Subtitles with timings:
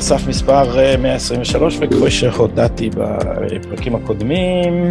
[0.00, 4.90] שומר סף מספר 123, וכפי שהודעתי בפרקים הקודמים,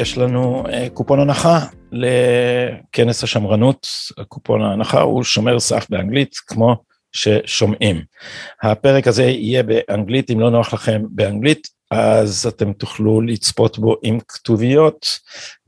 [0.00, 0.64] יש לנו
[0.94, 1.58] קופון הנחה
[1.92, 3.86] לכנס השמרנות,
[4.28, 6.76] קופון ההנחה הוא שומר סף באנגלית, כמו
[7.12, 8.02] ששומעים.
[8.62, 14.18] הפרק הזה יהיה באנגלית, אם לא נוח לכם באנגלית, אז אתם תוכלו לצפות בו עם
[14.28, 15.06] כתוביות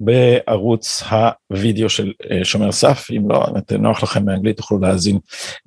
[0.01, 1.03] בערוץ
[1.51, 2.13] הוידאו של
[2.43, 3.47] שומר סף, אם לא
[3.79, 5.19] נוח לכם באנגלית תוכלו להאזין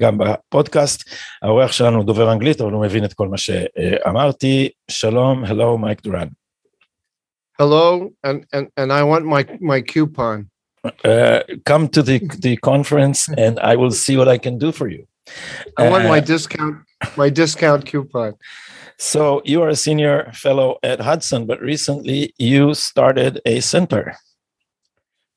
[0.02, 1.10] גם בפודקאסט.
[1.42, 4.70] האורח שלנו דובר אנגלית, אבל הוא מבין את כל מה שאמרתי.
[4.92, 6.28] שלום, hello, מייק דורן.
[7.62, 10.38] Hello, and, and, and I want my, my coupon.
[11.04, 14.88] Uh, come to the, the conference and I will see what I can do for
[14.88, 15.04] you.
[15.78, 16.76] I want my discount
[17.18, 18.34] my discount coupon.
[19.00, 24.14] So you are a senior fellow at Hudson, but recently you started a center.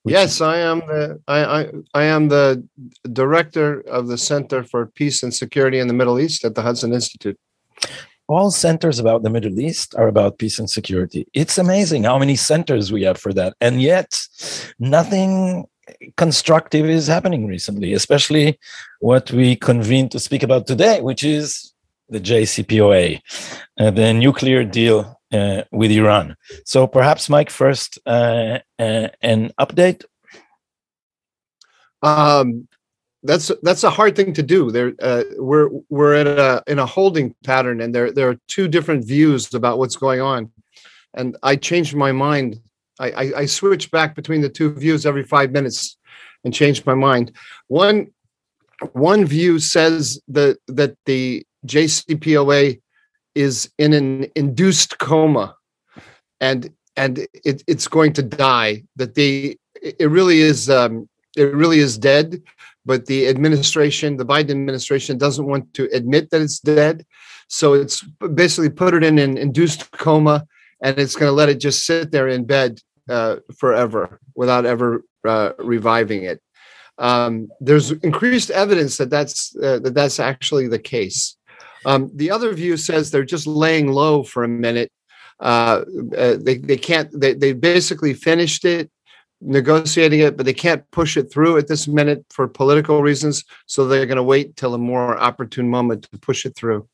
[0.05, 2.67] Yes, I am the I, I I am the
[3.13, 6.93] director of the Center for Peace and Security in the Middle East at the Hudson
[6.93, 7.39] Institute.
[8.27, 11.29] All centers about the Middle East are about peace and security.
[11.33, 14.19] It's amazing how many centers we have for that, and yet
[14.81, 15.67] nothing
[16.17, 18.59] constructive is happening recently, especially
[18.99, 21.72] what we convened to speak about today, which is
[22.13, 23.21] the JCPOA,
[23.79, 26.37] uh, the nuclear deal uh, with Iran.
[26.65, 30.05] So perhaps, Mike, first uh, an update.
[32.03, 32.69] Um,
[33.23, 34.71] that's that's a hard thing to do.
[34.71, 34.93] There,
[35.39, 39.55] we're we're in a in a holding pattern, and there there are two different views
[39.55, 40.51] about what's going on.
[41.15, 42.61] And I changed my mind
[42.99, 45.97] I, I, I switch back between the two views every five minutes
[46.45, 47.33] and change my mind.
[47.69, 48.13] One
[48.93, 52.81] one view says that that the JCPOA
[53.35, 55.57] is in an induced coma,
[56.41, 58.85] and and it, it's going to die.
[58.97, 62.43] That the it really is um, it really is dead,
[62.85, 67.07] but the administration, the Biden administration, doesn't want to admit that it's dead,
[67.49, 68.03] so it's
[68.35, 70.47] basically put it in an induced coma
[70.83, 75.05] and it's going to let it just sit there in bed uh, forever without ever
[75.27, 76.43] uh, reviving it.
[76.99, 81.37] Um, there's increased evidence that that's uh, that that's actually the case.
[81.85, 84.91] Um, the other view says they're just laying low for a minute.
[85.41, 85.85] Uh,
[86.17, 88.91] uh, they they can't they they basically finished it,
[89.41, 93.45] negotiating it, but they can't push it through at this minute for political reasons.
[93.67, 96.89] So they're going to wait till a more opportune moment to push it through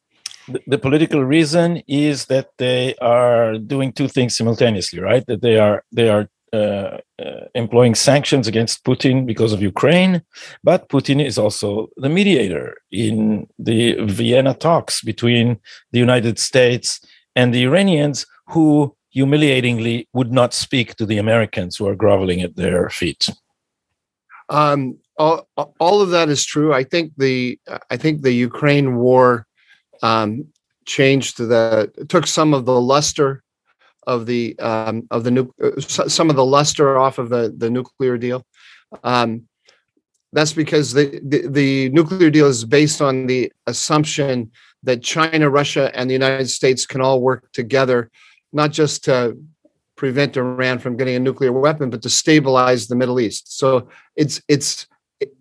[0.66, 5.25] the political reason is that they are doing two things simultaneously, right?
[5.27, 10.22] That they are they are uh, uh, employing sanctions against Putin because of Ukraine,
[10.62, 15.59] but Putin is also the mediator in the Vienna talks between
[15.92, 17.00] the United States
[17.36, 22.56] and the Iranians, who humiliatingly would not speak to the Americans who are groveling at
[22.56, 23.28] their feet.
[24.48, 25.48] Um, all,
[25.78, 26.72] all of that is true.
[26.72, 27.59] I think the
[27.91, 29.47] I think the Ukraine war
[30.03, 30.47] um,
[30.86, 33.42] changed the took some of the luster
[34.08, 37.70] of the um, of the nu- uh, some of the luster off of the the
[37.70, 38.44] nuclear deal.
[39.04, 39.30] Um,
[40.32, 44.50] that's because the, the, the nuclear deal is based on the assumption
[44.82, 48.10] that China, Russia, and the United States can all work together,
[48.52, 49.38] not just to
[49.97, 53.58] prevent Iran from getting a nuclear weapon, but to stabilize the Middle East.
[53.58, 54.86] So it's it's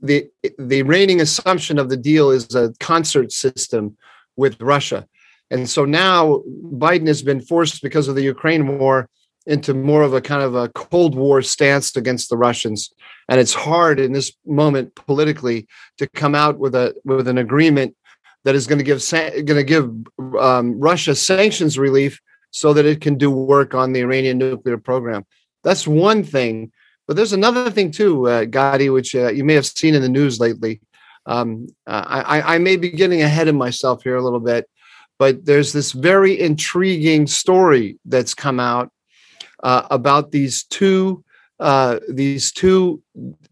[0.02, 0.28] the
[0.58, 3.98] the reigning assumption of the deal is a concert system
[4.36, 5.08] with Russia.
[5.50, 6.44] And so now
[6.74, 9.10] Biden has been forced because of the Ukraine war
[9.46, 12.92] into more of a kind of a Cold War stance against the Russians.
[13.30, 15.68] And it's hard in this moment politically
[16.00, 17.96] to come out with a with an agreement
[18.44, 19.90] that is going to give going to give
[20.40, 22.20] um, Russia sanctions relief
[22.52, 25.26] so that it can do work on the Iranian nuclear program.
[25.64, 26.72] That's one thing.
[27.08, 30.10] But there's another thing too, uh, Gadi, which uh, you may have seen in the
[30.10, 30.82] news lately
[31.28, 34.68] um, I, I may be getting ahead of myself here a little bit,
[35.20, 38.92] but there's this very intriguing story that's come out
[39.64, 41.24] uh, about these two
[41.60, 43.02] uh, these two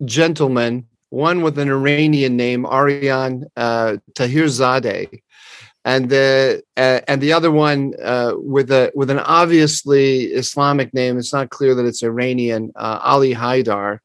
[0.03, 5.21] gentlemen, one with an Iranian name, Arian uh, Taherzadeh,
[5.85, 11.17] and the uh, and the other one uh, with a with an obviously Islamic name.
[11.17, 12.71] It's not clear that it's Iranian.
[12.75, 13.99] Uh, Ali Haidar,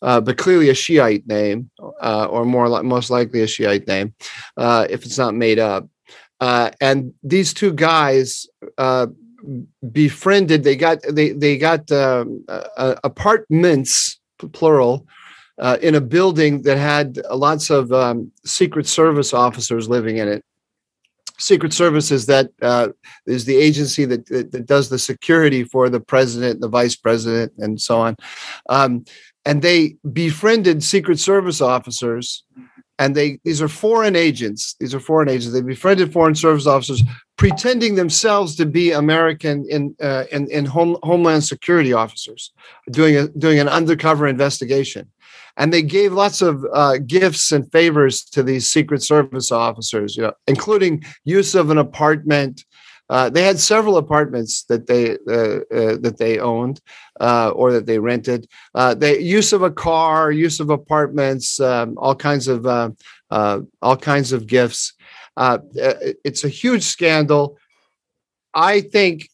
[0.00, 1.70] uh, but clearly a Shiite name,
[2.00, 4.14] uh, or more li- most likely a Shiite name,
[4.56, 5.88] uh, if it's not made up.
[6.80, 8.46] And these two guys
[9.92, 10.64] befriended.
[10.64, 12.44] They got they they got um,
[12.76, 14.20] apartments
[14.52, 15.06] plural.
[15.58, 20.42] Uh, in a building that had lots of um, Secret Service officers living in it.
[21.38, 22.88] Secret Service is that uh,
[23.26, 27.52] is the agency that, that, that does the security for the president, the vice president,
[27.58, 28.16] and so on.
[28.68, 29.04] Um,
[29.44, 32.44] and they befriended Secret Service officers
[33.02, 34.76] and they these are foreign agents.
[34.78, 35.52] These are foreign agents.
[35.52, 37.02] They befriended foreign service officers,
[37.36, 42.52] pretending themselves to be American in uh, in, in home, homeland security officers,
[42.92, 45.10] doing a doing an undercover investigation,
[45.56, 50.22] and they gave lots of uh, gifts and favors to these Secret Service officers, you
[50.22, 52.64] know, including use of an apartment.
[53.12, 56.80] Uh, they had several apartments that they uh, uh, that they owned
[57.20, 58.48] uh, or that they rented.
[58.74, 62.66] The use of a car, use of apartments, um, all kinds of
[63.82, 64.94] all kinds of gifts.
[65.36, 67.58] it's a huge scandal.
[68.54, 69.28] I think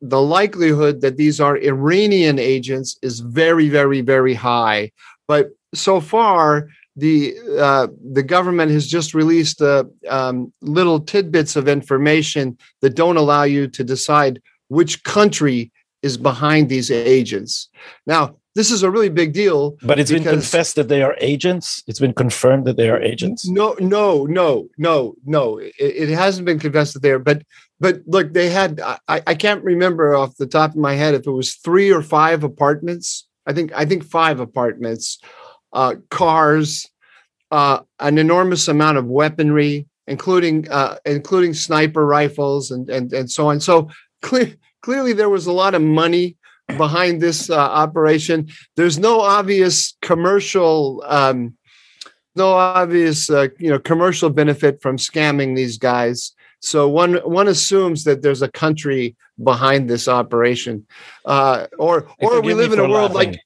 [0.00, 4.92] the likelihood that these are Iranian agents is very, very, very high.
[5.26, 6.68] But so far,
[7.00, 13.16] the uh, the government has just released uh, um, little tidbits of information that don't
[13.16, 17.68] allow you to decide which country is behind these agents.
[18.06, 19.76] Now, this is a really big deal.
[19.82, 21.82] But it's been confessed that they are agents.
[21.86, 23.48] It's been confirmed that they are agents.
[23.48, 25.58] No, no, no, no, no.
[25.58, 27.18] It, it hasn't been confessed that they are.
[27.18, 27.42] But
[27.78, 28.80] but look, they had.
[28.80, 32.02] I, I can't remember off the top of my head if it was three or
[32.02, 33.26] five apartments.
[33.46, 35.18] I think I think five apartments
[35.72, 36.89] uh, cars,
[37.50, 43.48] uh, an enormous amount of weaponry, including uh, including sniper rifles and and and so
[43.48, 43.60] on.
[43.60, 43.88] So
[44.22, 46.36] clear, clearly, there was a lot of money
[46.76, 48.48] behind this uh, operation.
[48.76, 51.02] There's no obvious commercial.
[51.06, 51.56] Um,
[52.36, 56.32] no obvious, uh, you know, commercial benefit from scamming these guys.
[56.60, 60.86] So one one assumes that there's a country behind this operation,
[61.24, 63.32] uh, or or we live in a world laughing.
[63.32, 63.40] like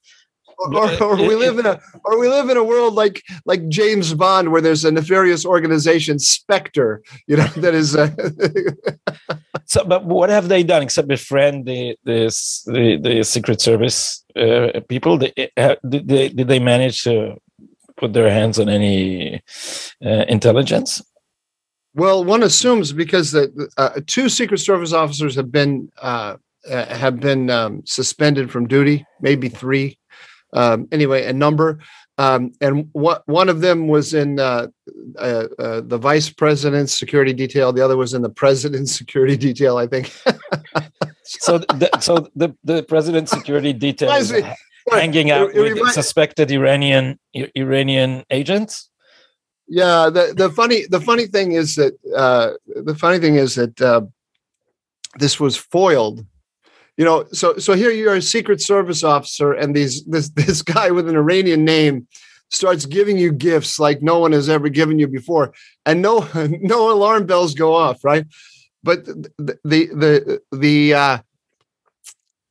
[0.73, 4.15] or, or we live in a or we live in a world like like James
[4.15, 8.11] Bond where there's a nefarious organization Spectre you know that is uh,
[9.67, 14.81] so but what have they done except befriend the this the, the secret service uh,
[14.89, 15.19] people?
[15.19, 17.37] They, uh, did they did they manage to
[17.97, 19.43] put their hands on any
[20.05, 21.03] uh, intelligence?
[21.95, 27.51] Well one assumes because the uh, two secret service officers have been uh, have been
[27.51, 29.99] um, suspended from duty maybe three
[30.55, 31.79] um, anyway, a number.
[32.17, 34.69] Um, and what one of them was in uh,
[35.19, 37.73] uh, uh, the vice president's security detail.
[37.73, 40.13] The other was in the president's security detail, I think.
[41.25, 44.33] so, the, so the the president's security detail is
[44.91, 48.91] hanging out it, it with suspected Iranian Iranian agents.
[49.67, 53.81] Yeah, the the funny the funny thing is that uh, the funny thing is that
[53.81, 54.03] uh,
[55.19, 56.25] this was foiled
[56.97, 60.91] you know so so here you're a secret service officer and these this this guy
[60.91, 62.07] with an iranian name
[62.51, 65.53] starts giving you gifts like no one has ever given you before
[65.87, 66.27] and no
[66.61, 68.27] no alarm bells go off right?
[68.83, 71.19] But the the the the uh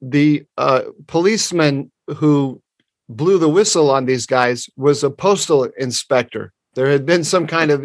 [0.01, 2.61] the uh policeman who
[3.07, 7.71] blew the whistle on these guys was a postal inspector there had been some kind
[7.71, 7.81] of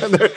[0.00, 0.28] there,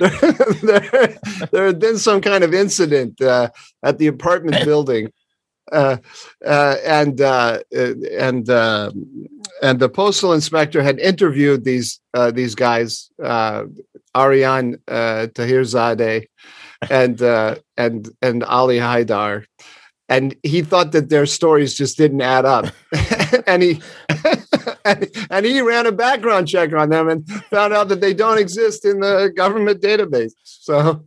[0.00, 1.18] there, there,
[1.50, 3.50] there, had been some kind of incident uh,
[3.82, 5.10] at the apartment building
[5.72, 5.98] uh,
[6.44, 8.90] uh, and uh, and uh,
[9.62, 13.10] and the postal inspector had interviewed these uh, these guys
[14.14, 16.26] Arian Taherzadeh
[16.90, 17.20] and
[17.76, 19.44] and and Ali Haidar.
[20.10, 22.66] And he thought that their stories just didn't add up.
[23.46, 23.82] And he
[24.84, 28.38] and, and, he ran a background check on them and found out that they don't
[28.38, 30.32] exist in the government database.
[30.42, 31.04] So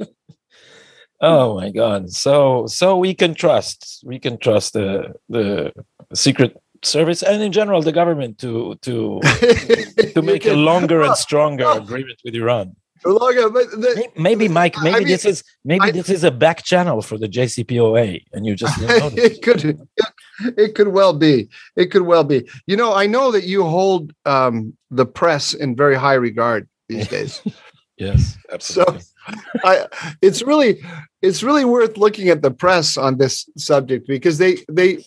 [1.20, 2.10] oh my god.
[2.10, 5.72] So so we can trust we can trust the the
[6.14, 9.20] secret service and in general the government to to
[10.14, 14.98] to make can, a longer and stronger agreement with iran the, maybe Mike, maybe I
[15.00, 18.54] mean, this is maybe I, this is a back channel for the JCPOA, and you
[18.54, 19.86] just it could
[20.56, 22.48] it could well be it could well be.
[22.66, 27.06] You know, I know that you hold um, the press in very high regard these
[27.08, 27.42] days.
[27.98, 29.00] yes, absolutely.
[29.00, 29.34] So,
[29.64, 29.86] I,
[30.22, 30.82] it's really
[31.22, 35.04] it's really worth looking at the press on this subject because they they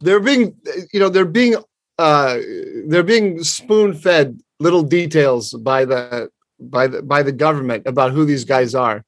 [0.00, 0.54] they're being
[0.92, 1.56] you know they're being
[1.98, 2.38] uh,
[2.86, 8.24] they're being spoon fed little details by the by the by the government about who
[8.24, 9.04] these guys are.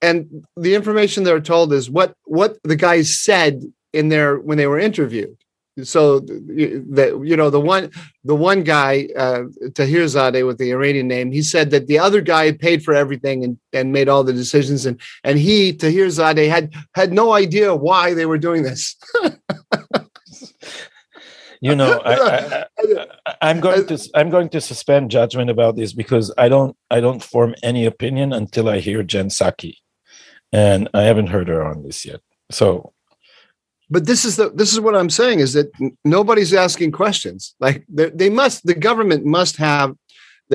[0.00, 3.62] And, the information they're told is what what the guys said
[3.92, 5.36] in their when they were interviewed.
[5.82, 7.90] So that you know the one
[8.22, 12.52] the one guy uh, Taherzadeh with the Iranian name, he said that the other guy
[12.52, 17.12] paid for everything and, and made all the decisions, and and he Taherzadeh had had
[17.12, 18.94] no idea why they were doing this.
[21.64, 26.48] you know I, am going to i'm going to suspend judgment about this because i
[26.48, 29.76] don't i don't form any opinion until i hear jen psaki
[30.52, 32.92] and i haven't heard her on this yet so
[33.90, 35.70] but this is the this is what I'm saying is that
[36.04, 37.54] nobody's asking questions.
[37.60, 39.94] Like they, they must, the government must have.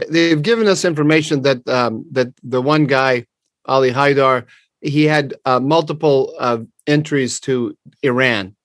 [0.09, 3.25] They've given us information that um, that the one guy,
[3.65, 4.45] Ali Haidar,
[4.81, 8.55] he had uh, multiple uh, entries to Iran.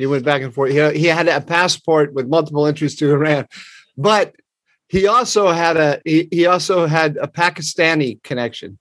[0.00, 0.72] He went back and forth.
[0.72, 3.46] He, he had a passport with multiple entries to Iran,
[3.96, 4.34] but
[4.88, 8.78] he also had a he, he also had a Pakistani connection.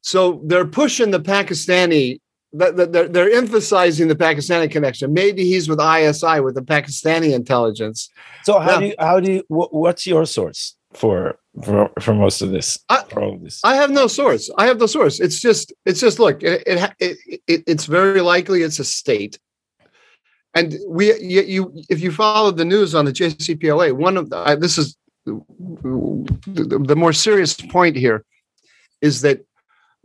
[0.00, 2.20] So they're pushing the Pakistani
[2.54, 5.12] they're, they're emphasizing the Pakistani connection.
[5.12, 8.10] Maybe he's with ISI with the Pakistani intelligence.
[8.44, 12.42] So how now, do you, how do you, what's your source for, for, for most
[12.42, 12.78] of this?
[12.88, 13.60] I, for all of this?
[13.64, 14.50] I have no source.
[14.56, 15.18] I have no source.
[15.18, 19.38] It's just, it's just, look, it, it, it it's very likely it's a state.
[20.54, 24.36] And we, you, you, if you follow the news on the JCPOA, one of the,
[24.36, 25.40] I, this is the,
[26.86, 28.24] the more serious point here
[29.00, 29.44] is that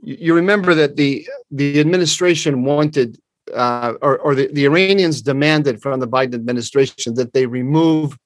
[0.01, 3.19] you remember that the the administration wanted
[3.53, 8.17] uh, or, or the, the Iranians demanded from the Biden administration that they remove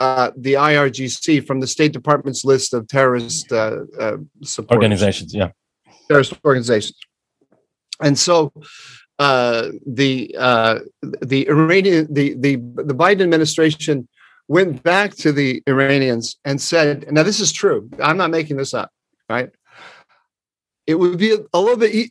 [0.00, 4.16] uh, the IRGC from the State Department's list of terrorist uh, uh
[4.70, 5.34] organizations.
[5.34, 5.50] Yeah,
[6.08, 6.98] terrorist organizations.
[8.00, 8.52] And so
[9.18, 14.08] uh, the uh, the Iranian the the the Biden administration
[14.46, 17.88] went back to the Iranians and said, "Now this is true.
[18.02, 18.90] I'm not making this up,
[19.28, 19.50] right?
[20.88, 22.10] it would be a little bit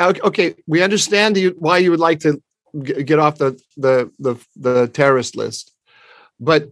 [0.00, 0.54] okay.
[0.68, 2.40] We understand why you would like to
[2.80, 5.72] get off the the the, the terrorist list,
[6.38, 6.70] but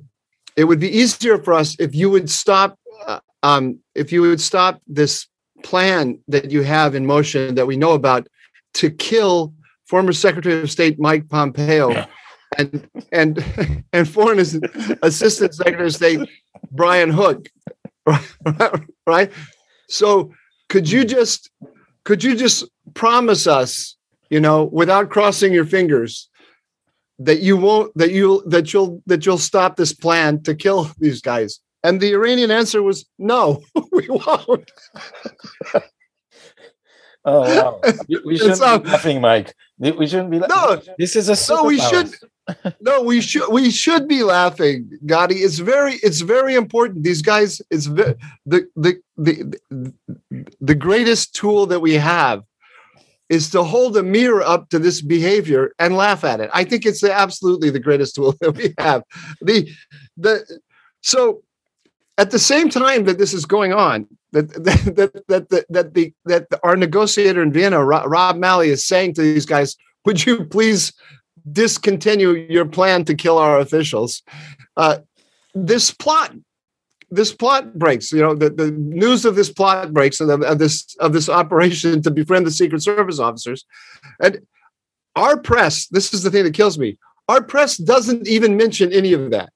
[0.56, 4.40] it would be easier for us if you would stop uh, um, if you would
[4.40, 5.26] stop this
[5.64, 8.28] plan that you have in motion that we know about
[8.74, 9.52] to kill
[9.90, 11.90] former Secretary of State Mike Pompeo.
[11.90, 12.06] Yeah.
[12.58, 14.38] and and and foreign
[15.02, 16.20] assistant Secretary of State
[16.70, 17.48] Brian Hook,
[19.06, 19.30] right?
[19.88, 20.32] So
[20.68, 21.50] could you just
[22.04, 23.96] could you just promise us
[24.30, 26.28] you know without crossing your fingers
[27.18, 31.20] that you won't that you that you'll that you'll stop this plan to kill these
[31.20, 31.60] guys?
[31.82, 34.70] And the iranian answer was no we won't.
[37.24, 37.80] Oh wow.
[38.24, 41.64] We, shouldn't so, be laughing mike we shouldn't be laughing no this is a no
[41.64, 42.14] we should
[42.80, 45.36] no, we should we should be laughing, Gadi.
[45.36, 47.04] It's very it's very important.
[47.04, 49.94] These guys, it's the the the the,
[50.60, 52.42] the greatest tool that we have
[53.28, 56.50] is to hold a mirror up to this behavior and laugh at it.
[56.52, 59.02] I think it's absolutely the greatest tool that we have.
[59.40, 59.70] The
[60.16, 60.60] the
[61.02, 61.42] so
[62.20, 64.94] at the same time that this is going on, that that
[65.28, 69.46] that that, that, the that our negotiator in Vienna, Rob Malley, is saying to these
[69.46, 70.92] guys, "Would you please
[71.50, 74.22] discontinue your plan to kill our officials.
[74.76, 74.98] Uh,
[75.54, 76.32] this plot,
[77.10, 78.12] this plot breaks.
[78.12, 81.28] You know, the, the news of this plot breaks and of, of this of this
[81.28, 83.64] operation to befriend the Secret Service officers,
[84.22, 84.40] and
[85.16, 85.88] our press.
[85.88, 86.98] This is the thing that kills me.
[87.28, 89.50] Our press doesn't even mention any of that.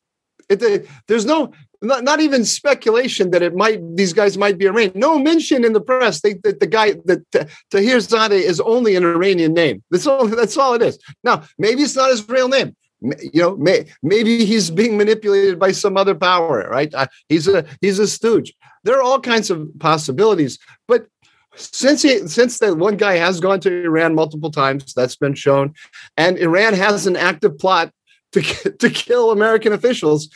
[0.48, 1.52] It, there's no
[1.84, 4.98] not, not even speculation that it might these guys might be Iranian.
[4.98, 7.30] No mention in the press that, that the guy that
[7.72, 9.82] Taherzadeh is only an Iranian name.
[9.90, 10.26] That's all.
[10.26, 10.98] That's all it is.
[11.22, 12.74] Now maybe it's not his real name.
[13.00, 16.68] You know, may, maybe he's being manipulated by some other power.
[16.70, 16.92] Right?
[16.94, 18.54] Uh, he's a he's a stooge.
[18.84, 20.58] There are all kinds of possibilities,
[20.88, 21.06] but
[21.56, 25.74] since he, since that one guy has gone to Iran multiple times, that's been shown,
[26.16, 27.92] and Iran has an active plot
[28.34, 28.42] to
[28.78, 30.28] to kill American officials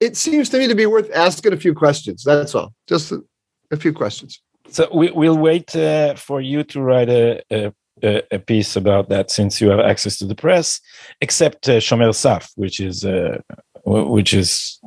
[0.00, 2.24] it seems to me to be worth asking a few questions.
[2.24, 2.72] That's all.
[2.88, 3.22] Just a,
[3.70, 4.40] a few questions.
[4.68, 9.30] So we, will wait uh, for you to write a, a, a, piece about that
[9.30, 10.80] since you have access to the press,
[11.20, 13.38] except uh, Shomer Saf, which is uh,
[13.84, 14.78] which is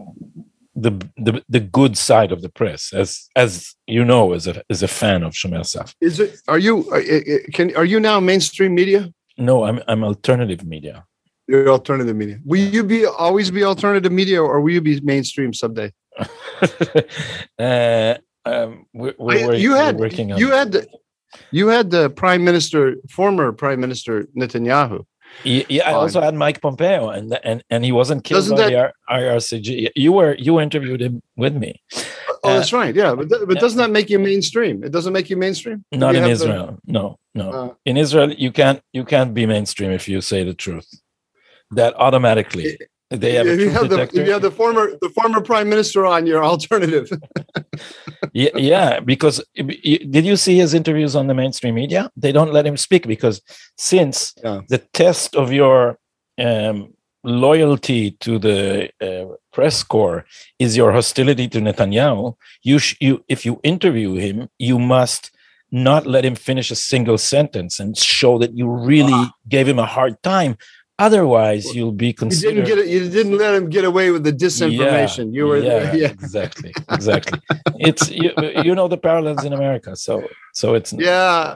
[0.75, 4.82] the, the the good side of the press, as as you know, as a as
[4.82, 5.93] a fan of Shomer Saf.
[6.00, 6.39] Is it?
[6.48, 6.89] Are you?
[6.91, 9.12] Uh, uh, can are you now mainstream media?
[9.38, 11.05] No, I'm I'm alternative media.
[11.48, 12.40] Your alternative media.
[12.46, 15.92] Will you be always be alternative media, or will you be mainstream someday?
[17.60, 20.88] uh, um, we're, we're, you had working on you had the,
[21.52, 25.06] you had the prime minister, former prime minister Netanyahu.
[25.44, 28.94] Yeah, I also had Mike Pompeo, and and and he wasn't killed Doesn't by that,
[29.08, 29.90] the IRCG.
[29.96, 31.82] You were you interviewed him with me.
[32.44, 32.94] Oh, uh, that's right.
[32.94, 34.84] Yeah, but, th- but doesn't that make you mainstream?
[34.84, 35.84] It doesn't make you mainstream.
[35.92, 36.80] Not you in Israel.
[36.86, 37.52] The, no, no.
[37.52, 40.88] Uh, in Israel, you can't you can't be mainstream if you say the truth
[41.75, 42.77] that automatically
[43.10, 46.44] they have, you have, the, you have the former the former prime minister on your
[46.44, 47.10] alternative
[48.34, 52.65] yeah, yeah because did you see his interviews on the mainstream media they don't let
[52.65, 53.42] him speak because
[53.77, 54.62] since yeah.
[54.70, 55.98] the test of your
[56.39, 60.25] um, loyalty to the uh, press corps
[60.58, 65.30] is your hostility to Netanyahu you, sh- you if you interview him you must
[65.72, 69.32] not let him finish a single sentence and show that you really wow.
[69.50, 70.56] gave him a hard time
[71.00, 72.56] Otherwise, you'll be considered.
[72.56, 72.88] You didn't get it.
[72.88, 75.26] You didn't let him get away with the disinformation.
[75.26, 77.40] Yeah, you were, yeah, yeah, exactly, exactly.
[77.80, 78.32] it's you,
[78.64, 81.56] you know the parallels in America, so so it's yeah.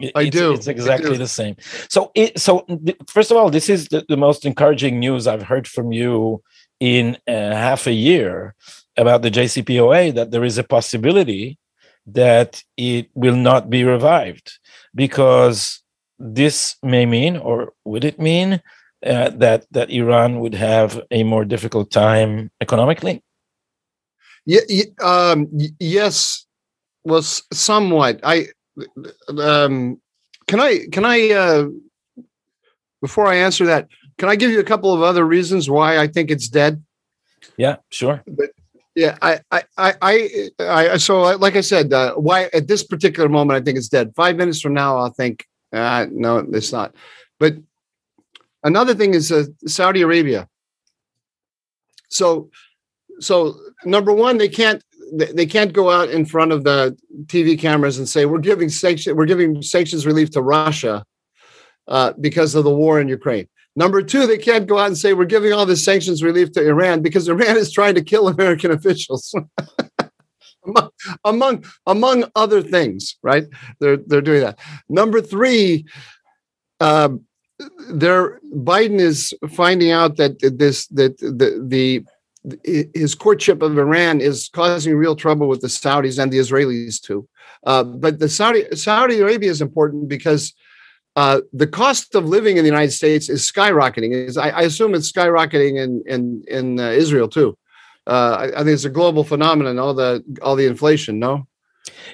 [0.00, 0.52] it- I it's, do.
[0.52, 1.16] It's exactly do.
[1.16, 1.56] the same.
[1.88, 2.66] So it so
[3.08, 6.42] first of all, this is the, the most encouraging news I've heard from you
[6.78, 8.54] in uh, half a year
[8.98, 11.58] about the JCPOA that there is a possibility
[12.06, 14.58] that it will not be revived
[14.94, 15.83] because
[16.18, 18.60] this may mean or would it mean
[19.04, 23.22] uh, that that Iran would have a more difficult time economically?
[24.46, 24.60] Yeah,
[25.02, 26.46] um, yes,
[27.04, 28.20] well, somewhat.
[28.22, 28.48] I
[29.38, 30.00] um,
[30.46, 31.66] can I can I uh,
[33.04, 36.06] before I answer that, can I give you a couple of other reasons why I
[36.06, 36.82] think it's dead?
[37.58, 38.24] Yeah, sure.
[38.94, 43.28] Yeah, I, I, I, I, I so like I said, uh, why at this particular
[43.28, 44.14] moment I think it's dead.
[44.16, 45.44] Five minutes from now, I'll think,
[45.74, 46.94] uh, no, it's not.
[47.38, 47.56] But
[48.62, 50.48] another thing is uh, Saudi Arabia.
[52.08, 52.50] So,
[53.20, 57.98] so number one, they can't they can't go out in front of the TV cameras
[57.98, 61.04] and say we're giving sanction we're giving sanctions relief to Russia
[61.88, 63.48] uh, because of the war in Ukraine.
[63.76, 66.66] Number two, they can't go out and say we're giving all this sanctions relief to
[66.66, 69.34] Iran because Iran is trying to kill American officials.
[71.24, 73.44] Among, among other things, right?
[73.80, 74.58] They're they're doing that.
[74.88, 75.86] Number three,
[76.80, 77.24] um,
[77.88, 82.04] there Biden is finding out that this that the the
[82.94, 87.26] his courtship of Iran is causing real trouble with the Saudis and the Israelis too.
[87.64, 90.52] Uh, but the Saudi Saudi Arabia is important because
[91.16, 94.12] uh, the cost of living in the United States is skyrocketing.
[94.12, 97.56] Is I, I assume it's skyrocketing in in in uh, Israel too.
[98.06, 99.78] Uh, I, I think it's a global phenomenon.
[99.78, 101.18] All the all the inflation.
[101.18, 101.46] No.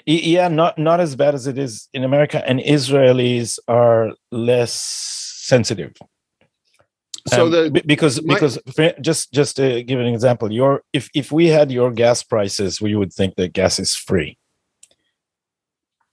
[0.07, 5.93] Yeah, not not as bad as it is in America, and Israelis are less sensitive.
[7.29, 10.83] So Um, the be- because my- because for- just just to give an example, your
[10.93, 14.39] if if we had your gas prices, we would think that gas is free.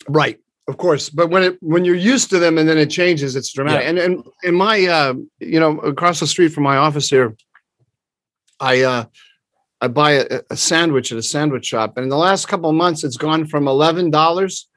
[0.09, 1.09] Right, of course.
[1.09, 3.83] But when it when you're used to them and then it changes, it's dramatic.
[3.83, 3.89] Yeah.
[3.89, 7.35] And and in my uh, you know across the street from my office here,
[8.59, 9.05] I uh,
[9.81, 12.75] I buy a, a sandwich at a sandwich shop, and in the last couple of
[12.75, 14.67] months, it's gone from eleven dollars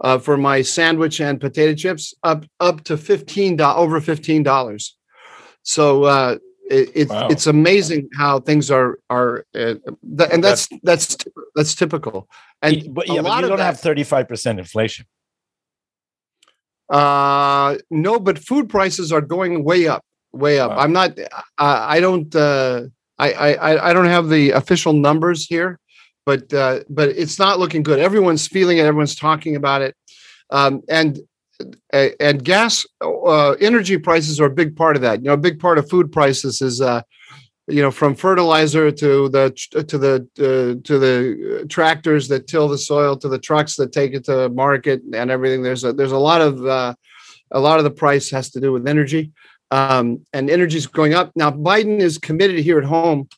[0.00, 4.96] uh, for my sandwich and potato chips up up to fifteen over fifteen dollars.
[5.62, 6.04] So.
[6.04, 6.38] Uh,
[6.70, 7.28] it, it, Wow.
[7.28, 9.74] It's amazing how things are are, uh,
[10.18, 11.16] th- and that's that's
[11.54, 12.28] that's typical.
[12.60, 15.06] And but a yeah, but you don't that- have thirty five percent inflation.
[16.90, 20.70] Uh, no, but food prices are going way up, way up.
[20.72, 20.78] Wow.
[20.78, 21.18] I'm not.
[21.18, 22.34] Uh, I don't.
[22.34, 22.88] Uh,
[23.18, 25.78] I, I I- don't have the official numbers here,
[26.26, 27.98] but uh, but it's not looking good.
[27.98, 28.84] Everyone's feeling it.
[28.84, 29.96] Everyone's talking about it,
[30.50, 31.18] um, and
[31.92, 35.20] and gas, uh, energy prices are a big part of that.
[35.20, 36.80] You know, a big part of food prices is.
[36.80, 37.02] Uh,
[37.70, 39.50] you know, from fertilizer to the
[39.86, 44.14] to the uh, to the tractors that till the soil, to the trucks that take
[44.14, 45.62] it to market and everything.
[45.62, 46.94] There's a there's a lot of uh,
[47.50, 49.32] a lot of the price has to do with energy,
[49.70, 51.50] um, and energy is going up now.
[51.50, 53.28] Biden is committed here at home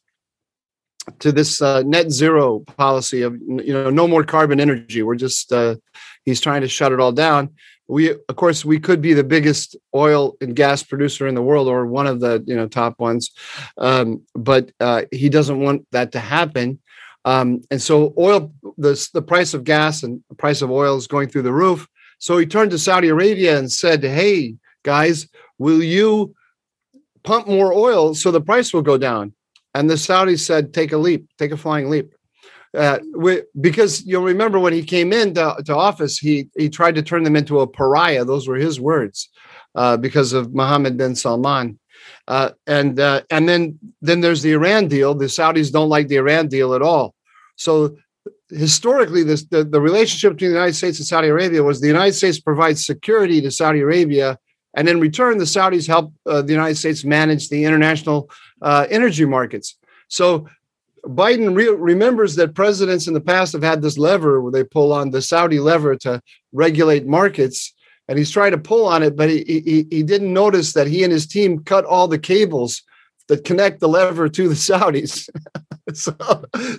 [1.19, 5.03] to this uh, net zero policy of you know no more carbon energy.
[5.03, 5.77] We're just uh,
[6.25, 7.51] he's trying to shut it all down.
[7.89, 11.69] We of course we could be the biggest oil and gas producer in the world
[11.69, 13.31] or one of the you know top ones,
[13.79, 16.79] um, but uh, he doesn't want that to happen.
[17.25, 21.07] Um, and so oil the the price of gas and the price of oil is
[21.07, 21.89] going through the roof.
[22.19, 25.29] So he turned to Saudi Arabia and said, "Hey guys,
[25.61, 26.35] will you
[27.23, 29.33] pump more oil so the price will go down?"
[29.75, 32.13] And the Saudis said, "Take a leap, take a flying leap."
[32.77, 37.03] Uh, we, because you'll remember when he came into to office, he he tried to
[37.03, 38.25] turn them into a pariah.
[38.25, 39.29] Those were his words,
[39.75, 41.79] uh, because of Mohammed bin Salman.
[42.29, 45.15] Uh, and uh, and then then there's the Iran deal.
[45.15, 47.15] The Saudis don't like the Iran deal at all.
[47.57, 47.97] So
[48.51, 52.15] historically, this the, the relationship between the United States and Saudi Arabia was the United
[52.15, 54.39] States provides security to Saudi Arabia,
[54.75, 58.31] and in return, the Saudis help uh, the United States manage the international
[58.63, 59.77] uh, energy markets.
[60.09, 60.47] So
[61.05, 64.93] Biden re- remembers that presidents in the past have had this lever where they pull
[64.93, 67.75] on the Saudi lever to regulate markets,
[68.09, 71.03] and he's trying to pull on it, but he, he he didn't notice that he
[71.05, 72.83] and his team cut all the cables
[73.29, 75.29] that connect the lever to the Saudis.
[75.95, 76.15] so,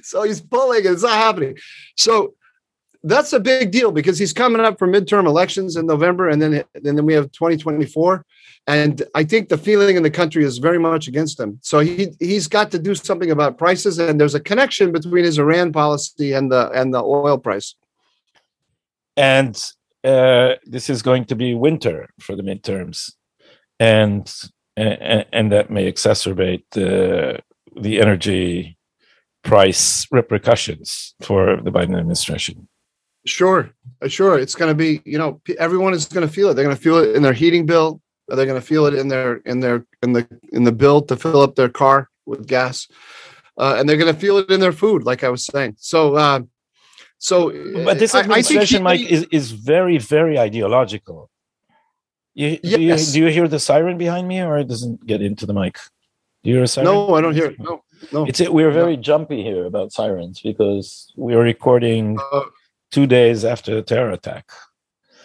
[0.04, 1.58] so he's pulling, it's not happening.
[1.96, 2.36] So
[3.04, 6.64] that's a big deal because he's coming up for midterm elections in November, and then
[6.76, 8.26] and then we have 2024.
[8.68, 11.60] And I think the feeling in the country is very much against him.
[11.62, 15.40] So he he's got to do something about prices, and there's a connection between his
[15.40, 17.76] Iran policy and the and the oil price.
[19.18, 19.56] And
[20.04, 23.14] uh, this is going to be winter for the midterms,
[23.80, 24.32] and
[24.78, 27.40] and, and that may exacerbate the
[27.76, 28.78] the energy
[29.44, 32.68] price repercussions for the Biden administration.
[33.26, 33.70] Sure,
[34.02, 34.40] uh, sure.
[34.40, 36.56] It's going to be, you know, everyone is going to feel it.
[36.56, 38.02] They're going to feel it in their heating bill.
[38.28, 41.16] They're going to feel it in their in their in the in the bill to
[41.16, 42.88] fill up their car with gas,
[43.58, 45.76] uh, and they're going to feel it in their food, like I was saying.
[45.78, 46.42] So, uh,
[47.18, 47.52] so,
[47.84, 51.30] but this administration, I, I Mike, is is very very ideological.
[52.34, 52.78] You, yes.
[52.78, 55.54] do, you, do you hear the siren behind me, or it doesn't get into the
[55.54, 55.78] mic?
[56.44, 56.86] Do you hear a siren?
[56.86, 57.60] No, I don't hear it.
[57.60, 58.26] No, no.
[58.26, 59.02] It's we're very no.
[59.02, 62.44] jumpy here about sirens because we are recording uh,
[62.92, 64.50] two days after the terror attack.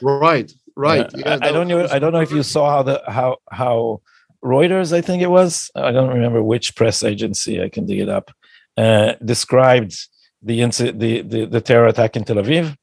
[0.01, 1.11] Right, right.
[1.15, 1.87] Yeah, I, I don't know.
[1.89, 4.01] I don't know if you saw how the how how
[4.45, 5.71] Reuters, I think it was.
[5.75, 7.63] I don't remember which press agency.
[7.63, 8.31] I can dig it up.
[8.77, 10.09] Uh, described
[10.43, 12.77] the, incident, the the the terror attack in Tel Aviv.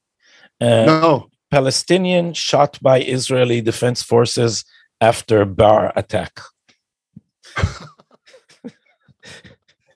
[0.60, 1.30] Uh, no.
[1.52, 4.66] Palestinian shot by Israeli defense forces
[5.00, 6.40] after bar attack.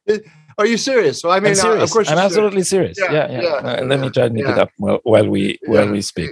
[0.57, 1.21] Are you serious?
[1.21, 2.97] So I mean, I'm uh, of course, I'm absolutely serious.
[2.97, 3.13] serious.
[3.13, 3.41] Yeah, yeah.
[3.41, 3.61] yeah.
[3.63, 3.81] yeah.
[3.81, 6.31] Uh, let me try to make it up while, while we while we speak.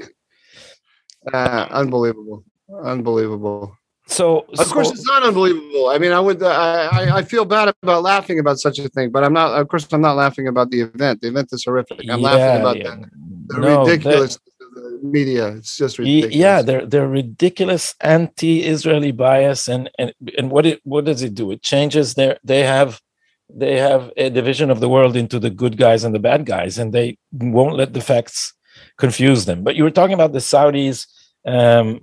[1.31, 2.43] Uh, unbelievable,
[2.83, 3.77] unbelievable.
[4.07, 5.89] So, of so, course, it's not unbelievable.
[5.89, 9.23] I mean, I would, I, I feel bad about laughing about such a thing, but
[9.23, 9.59] I'm not.
[9.59, 11.21] Of course, I'm not laughing about the event.
[11.21, 12.01] The event is horrific.
[12.09, 12.95] I'm laughing about yeah.
[12.95, 14.37] the, the no, ridiculous
[14.75, 15.47] the media.
[15.49, 16.35] It's just ridiculous.
[16.35, 21.51] Yeah, they're they're ridiculous anti-Israeli bias, and and and what it what does it do?
[21.51, 22.37] It changes their.
[22.43, 23.01] They have
[23.49, 26.77] they have a division of the world into the good guys and the bad guys,
[26.77, 28.53] and they won't let the facts
[28.97, 29.63] confuse them.
[29.63, 31.07] But you were talking about the Saudis
[31.45, 32.01] um,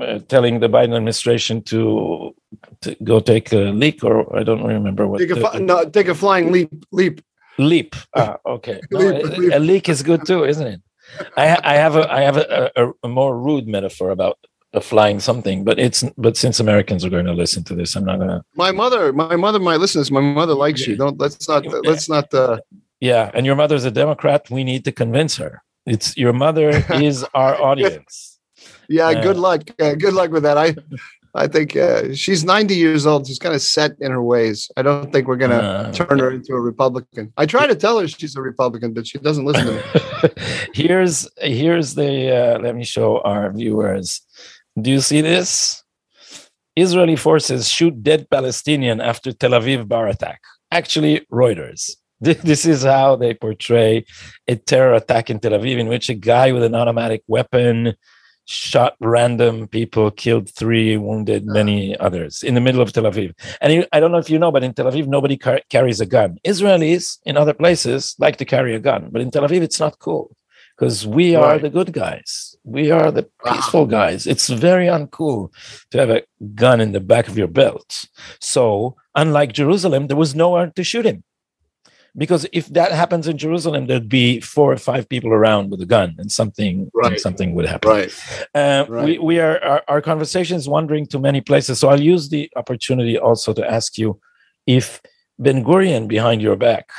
[0.00, 2.34] uh, telling the Biden administration to,
[2.82, 5.18] to, go take a leak, or I don't remember what.
[5.18, 6.70] Take a, no, take a flying leap.
[6.92, 7.20] Leap.
[7.58, 7.96] Leap.
[8.14, 8.80] Ah, okay.
[8.90, 9.52] No, leap, a, leap.
[9.54, 10.82] a leak is good too, isn't it?
[11.36, 14.38] I, I have a I have a, a, a more rude metaphor about
[14.74, 18.04] a flying something but it's but since americans are going to listen to this i'm
[18.04, 20.96] not gonna my mother my mother my listeners, my mother likes you.
[20.96, 22.58] Don't let's not let's not uh
[23.00, 24.50] yeah and your mother's a democrat.
[24.50, 25.62] We need to convince her.
[25.86, 28.38] It's your mother is our audience.
[28.88, 29.62] Yeah uh, good luck.
[29.80, 30.58] Uh, good luck with that.
[30.58, 30.74] I
[31.34, 33.26] i think uh, she's 90 years old.
[33.26, 34.70] She's kind of set in her ways.
[34.76, 37.32] I don't think we're gonna uh, turn her into a republican.
[37.36, 39.82] I try to tell her she's a republican but she doesn't listen to me.
[40.74, 44.20] Here's here's the uh, let me show our viewers
[44.80, 45.82] do you see this?
[46.76, 50.40] Israeli forces shoot dead Palestinian after Tel Aviv bar attack.
[50.70, 51.96] Actually, Reuters.
[52.20, 54.04] This is how they portray
[54.46, 57.94] a terror attack in Tel Aviv, in which a guy with an automatic weapon
[58.46, 61.52] shot random people, killed three, wounded ah.
[61.52, 63.32] many others in the middle of Tel Aviv.
[63.60, 66.06] And I don't know if you know, but in Tel Aviv, nobody car- carries a
[66.06, 66.38] gun.
[66.46, 69.98] Israelis in other places like to carry a gun, but in Tel Aviv, it's not
[69.98, 70.30] cool
[70.76, 71.62] because we are right.
[71.62, 72.51] the good guys.
[72.64, 74.26] We are the peaceful guys.
[74.26, 75.52] It's very uncool
[75.90, 76.22] to have a
[76.54, 78.04] gun in the back of your belt.
[78.40, 81.24] So, unlike Jerusalem, there was nowhere to shoot him.
[82.16, 85.86] Because if that happens in Jerusalem, there'd be four or five people around with a
[85.86, 87.12] gun, and something right.
[87.12, 87.90] and something would happen.
[87.90, 88.14] Right.
[88.54, 89.04] Uh, right.
[89.04, 91.78] We we are our, our conversation is wandering to many places.
[91.80, 94.20] So I'll use the opportunity also to ask you
[94.66, 95.00] if
[95.38, 96.90] Ben Gurion behind your back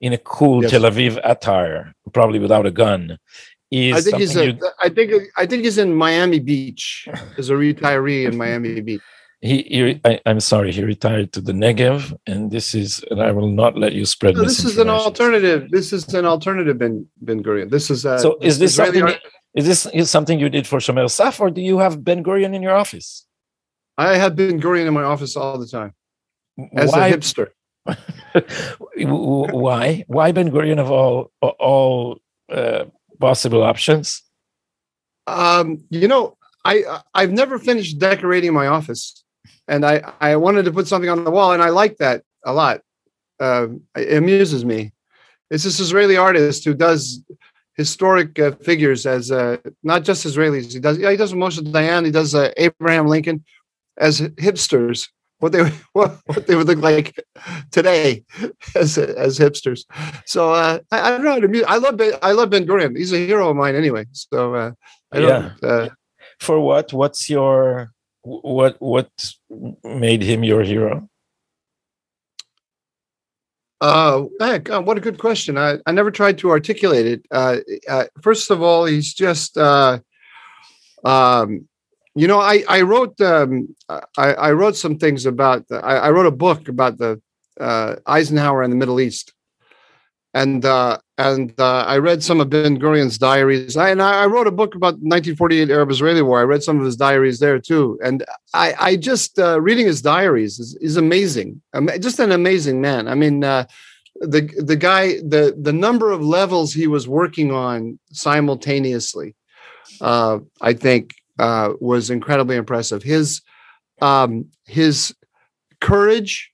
[0.00, 0.70] in a cool yes.
[0.70, 3.18] Tel Aviv attire, probably without a gun.
[3.74, 7.08] I think he's a, I think I think he's in Miami Beach
[7.38, 9.00] as a retiree in Miami Beach.
[9.40, 13.30] He, he I, am sorry, he retired to the Negev, and this is, and I
[13.30, 14.36] will not let you spread.
[14.36, 15.70] No, this is an alternative.
[15.70, 17.70] This is an alternative Ben Ben Gurion.
[17.70, 18.38] This is a, so.
[18.40, 19.02] Is this something?
[19.02, 19.20] Art-
[19.54, 22.54] is this is something you did for Shomer Saf, or do you have Ben Gurion
[22.54, 23.26] in your office?
[23.98, 25.92] I have Ben Gurion in my office all the time
[26.74, 27.08] as Why?
[27.08, 27.48] a hipster.
[28.96, 30.04] Why?
[30.06, 32.18] Why Ben Gurion of all all
[32.50, 32.84] uh,
[33.20, 34.22] possible options?
[35.26, 39.24] Um, you know, I I've never finished decorating my office,
[39.68, 42.52] and I I wanted to put something on the wall, and I like that a
[42.52, 42.82] lot.
[43.40, 44.92] Uh, it amuses me.
[45.50, 47.22] It's this Israeli artist who does
[47.74, 50.72] historic uh, figures as uh, not just Israelis.
[50.72, 52.04] He does yeah, he does Moshe Dayan.
[52.04, 53.44] He does uh, Abraham Lincoln
[53.98, 57.14] as hipsters what they what, what they would look like
[57.70, 58.24] today
[58.74, 59.84] as as hipsters.
[60.26, 61.62] So uh, I, I, don't know.
[61.66, 62.96] I love I love Ben Gurion.
[62.96, 64.06] He's a hero of mine anyway.
[64.12, 64.72] So uh,
[65.14, 65.52] yeah.
[65.62, 65.88] Uh,
[66.40, 66.92] For what?
[66.92, 67.92] What's your
[68.22, 68.76] what?
[68.80, 69.10] What
[69.84, 71.08] made him your hero?
[73.80, 75.58] Uh, heck, uh, what a good question.
[75.58, 77.26] I, I never tried to articulate it.
[77.30, 79.98] Uh, uh, first of all, he's just uh,
[81.04, 81.68] um,
[82.14, 84.00] you know, I I wrote um, I,
[84.34, 87.20] I wrote some things about the, I, I wrote a book about the
[87.60, 89.32] uh, Eisenhower and the Middle East,
[90.32, 93.76] and uh, and uh, I read some of Ben Gurion's diaries.
[93.76, 96.40] I, and I, wrote a book about 1948 Arab-Israeli War.
[96.40, 100.02] I read some of his diaries there too, and I, I just uh, reading his
[100.02, 101.62] diaries is, is amazing.
[102.00, 103.08] just an amazing man.
[103.08, 103.66] I mean, uh,
[104.20, 109.34] the the guy, the the number of levels he was working on simultaneously,
[110.00, 113.02] uh, I think, uh, was incredibly impressive.
[113.02, 113.42] His
[114.00, 115.14] um, his
[115.80, 116.50] courage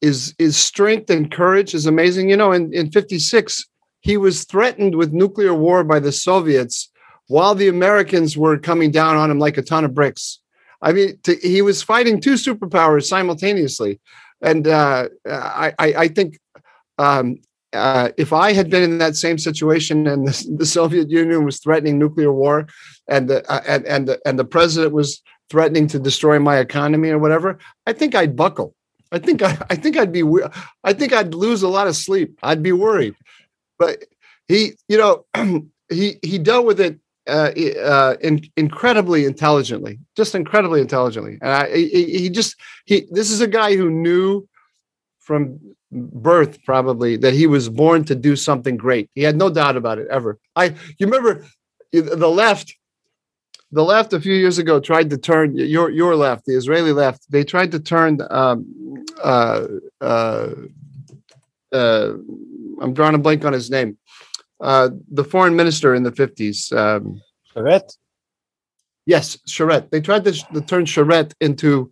[0.00, 2.28] is is strength and courage is amazing.
[2.28, 3.64] You know, in, in 56,
[4.00, 6.90] he was threatened with nuclear war by the Soviets
[7.28, 10.40] while the Americans were coming down on him like a ton of bricks.
[10.82, 14.00] I mean, to, he was fighting two superpowers simultaneously.
[14.42, 16.38] And uh, I, I, I, think
[16.98, 17.38] um,
[17.72, 21.58] uh, if I had been in that same situation and the, the Soviet Union was
[21.58, 22.66] threatening nuclear war,
[23.08, 27.10] and the uh, and and the, and the president was threatening to destroy my economy
[27.10, 28.74] or whatever, I think I'd buckle.
[29.12, 30.22] I think I, I think I'd be
[30.84, 32.38] I think I'd lose a lot of sleep.
[32.42, 33.14] I'd be worried.
[33.78, 34.04] But
[34.48, 35.24] he, you know,
[35.88, 36.98] he he dealt with it
[37.28, 37.50] uh,
[37.82, 41.38] uh, in, incredibly intelligently, just incredibly intelligently.
[41.42, 44.48] And I, he, he just he this is a guy who knew
[45.20, 45.58] from
[45.92, 49.10] birth probably that he was born to do something great.
[49.14, 50.38] He had no doubt about it ever.
[50.54, 51.44] I you remember
[51.92, 52.74] the left
[53.72, 57.30] the left a few years ago tried to turn your your left, the Israeli left.
[57.30, 58.20] They tried to turn.
[58.30, 59.66] Um, uh,
[60.00, 60.48] uh,
[61.72, 62.12] uh,
[62.80, 63.98] I'm drawing a blank on his name.
[64.60, 66.72] Uh, the foreign minister in the 50s.
[66.76, 67.20] Um,
[67.54, 67.96] Sharet.
[69.04, 69.90] Yes, Sharet.
[69.90, 71.90] They tried to, to turn Sharet into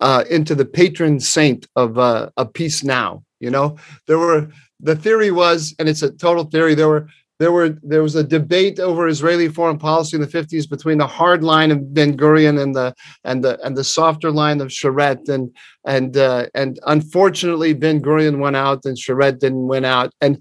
[0.00, 3.22] uh, into the patron saint of uh, of peace now.
[3.42, 3.76] You know,
[4.06, 4.48] there were
[4.80, 6.74] the theory was, and it's a total theory.
[6.74, 7.08] There were
[7.42, 11.08] there were there was a debate over Israeli foreign policy in the 50s between the
[11.08, 15.28] hard line of Ben Gurion and the and the and the softer line of Sharet
[15.28, 15.50] and
[15.84, 20.40] and uh, and unfortunately Ben Gurion went out and Sharet didn't win out and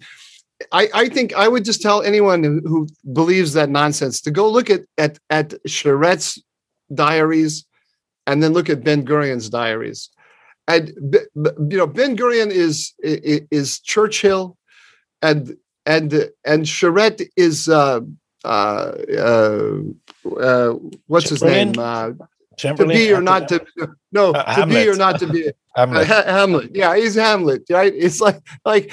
[0.72, 4.48] I, I think I would just tell anyone who, who believes that nonsense to go
[4.48, 6.40] look at at at Sharet's
[6.94, 7.66] diaries
[8.28, 10.11] and then look at Ben Gurion's diaries
[10.76, 10.92] and
[11.72, 14.58] you know Ben Gurion is is Churchill
[15.22, 15.56] and
[15.86, 18.02] and and Sharet is uh,
[18.44, 19.78] uh, uh,
[20.40, 20.74] uh
[21.08, 21.74] what's his name?
[21.78, 22.12] Uh,
[22.58, 23.66] to be or not to
[24.12, 26.08] no uh, to be or not to be Hamlet.
[26.08, 26.72] Hamlet.
[26.74, 27.94] Yeah, he's Hamlet, right?
[27.96, 28.92] It's like like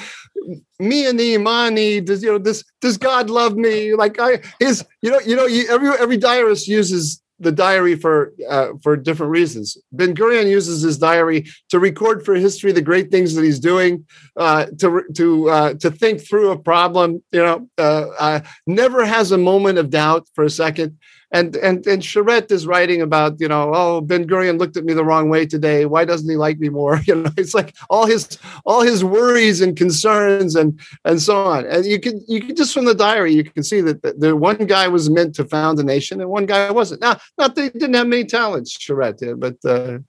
[0.79, 2.01] me and the Imani.
[2.01, 2.63] Does you know this?
[2.81, 3.93] Does God love me?
[3.95, 8.33] Like I his you know you know you, every every diarist uses the diary for
[8.49, 9.77] uh, for different reasons.
[9.91, 14.05] Ben Gurion uses his diary to record for history the great things that he's doing,
[14.35, 17.23] uh, to to uh, to think through a problem.
[17.31, 20.97] You know, uh, uh, never has a moment of doubt for a second
[21.31, 24.93] and and and Sharet is writing about you know oh Ben Gurion looked at me
[24.93, 25.85] the wrong way today.
[25.85, 26.99] Why doesn't he like me more?
[27.09, 31.65] You know it's like all his all his worries and concerns and and so on.
[31.65, 34.35] And you can you can just from the diary you can see that the, the
[34.35, 37.01] one guy was meant to found a nation and one guy wasn't.
[37.01, 39.99] Now not they didn't have many talents Sharet did but uh,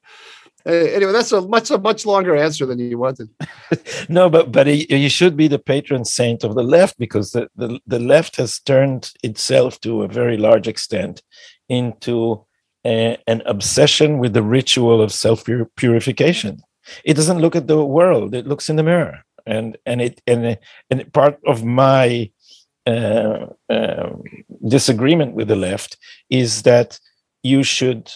[0.66, 3.28] anyway, that's a much a much longer answer than you wanted.
[4.08, 7.80] no, but but he, should be the patron saint of the left because the, the,
[7.86, 11.22] the left has turned itself to a very large extent
[11.68, 12.44] into
[12.86, 15.44] a, an obsession with the ritual of self
[15.76, 16.62] purification.
[17.04, 20.58] It doesn't look at the world; it looks in the mirror, and and it and
[20.90, 22.30] and part of my
[22.86, 24.10] uh, uh,
[24.66, 25.96] disagreement with the left
[26.28, 26.98] is that
[27.42, 28.10] you should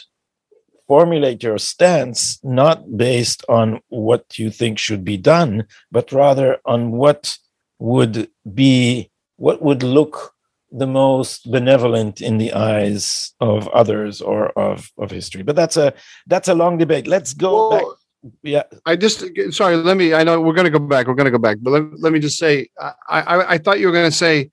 [0.86, 6.92] formulate your stance not based on what you think should be done, but rather on
[6.92, 7.36] what
[7.78, 10.32] would be, what would look
[10.70, 15.42] the most benevolent in the eyes of others or of, of history.
[15.42, 15.94] But that's a
[16.26, 17.06] that's a long debate.
[17.06, 18.32] Let's go well, back.
[18.42, 19.76] Yeah, I just sorry.
[19.76, 20.14] Let me.
[20.14, 21.06] I know we're going to go back.
[21.06, 22.68] We're going to go back, but let, let me just say.
[22.80, 24.50] I, I I thought you were going to say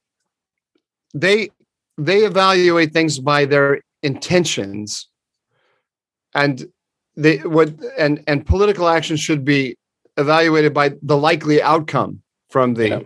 [1.13, 1.49] they
[1.97, 5.07] they evaluate things by their intentions
[6.33, 6.65] and
[7.15, 9.77] they what and and political action should be
[10.17, 12.99] evaluated by the likely outcome from the yeah.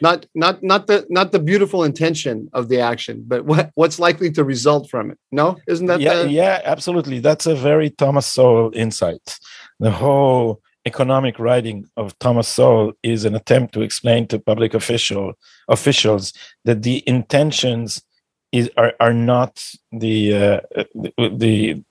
[0.00, 4.30] not not not the not the beautiful intention of the action but what what's likely
[4.30, 5.18] to result from it.
[5.30, 5.58] No?
[5.66, 6.30] Isn't that yeah the...
[6.30, 7.18] yeah absolutely.
[7.20, 9.38] That's a very thomas sowell insight.
[9.78, 15.34] The whole economic writing of thomas sowell is an attempt to explain to public official
[15.68, 16.32] officials
[16.64, 18.02] that the intentions
[18.52, 20.60] is are, are not the uh,
[20.94, 21.82] the, the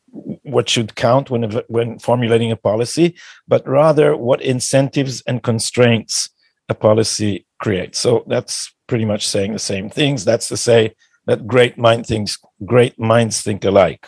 [0.52, 3.16] what should count when when formulating a policy,
[3.48, 6.30] but rather what incentives and constraints
[6.70, 8.00] a policy creates.
[8.00, 10.26] So that's pretty much saying the same things.
[10.26, 10.96] That's to say
[11.28, 14.06] that great mind thinks great minds think alike.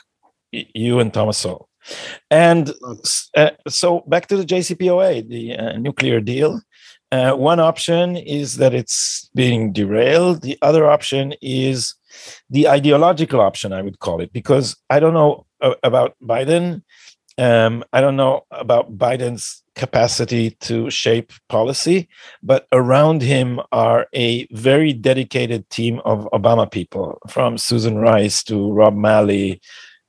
[0.52, 1.70] You and Thomas Sowell.
[2.30, 2.74] And
[3.36, 6.62] uh, so back to the JCPOA, the uh, nuclear deal.
[7.12, 10.42] Uh, one option is that it's being derailed.
[10.42, 11.94] The other option is
[12.50, 15.46] the ideological option, I would call it, because I don't know
[15.84, 16.84] about Biden.
[17.38, 22.08] Um, I don't know about Biden's capacity to shape policy,
[22.44, 28.72] but around him are a very dedicated team of Obama people, from Susan Rice to
[28.72, 29.62] Rob Malley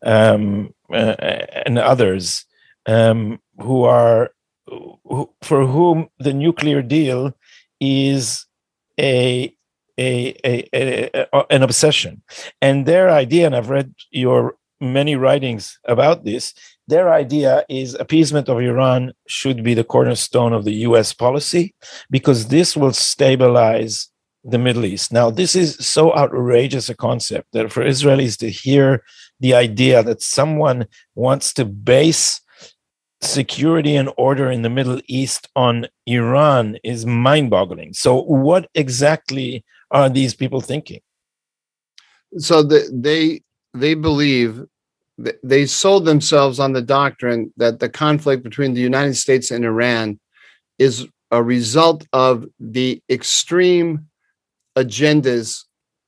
[0.05, 1.17] um, uh,
[1.65, 2.45] and others,
[2.87, 4.33] um, who are
[4.67, 7.33] who, for whom the nuclear deal
[7.81, 8.47] is
[8.99, 9.55] a
[9.97, 12.23] a, a, a, a, an obsession
[12.61, 16.55] and their idea and i've read your many writings about this
[16.87, 21.75] their idea is appeasement of Iran should be the cornerstone of the US policy
[22.11, 24.09] because this will stabilize
[24.45, 25.13] the Middle East.
[25.13, 29.03] Now, this is so outrageous a concept that for Israelis to hear
[29.41, 32.41] the idea that someone wants to base
[33.23, 37.95] security and order in the Middle East on Iran is mind boggling.
[37.95, 41.01] So, what exactly are these people thinking?
[42.37, 43.41] So, the, they
[43.73, 44.63] they believe
[45.43, 50.19] they sold themselves on the doctrine that the conflict between the United States and Iran
[50.79, 54.07] is a result of the extreme
[54.77, 55.65] agendas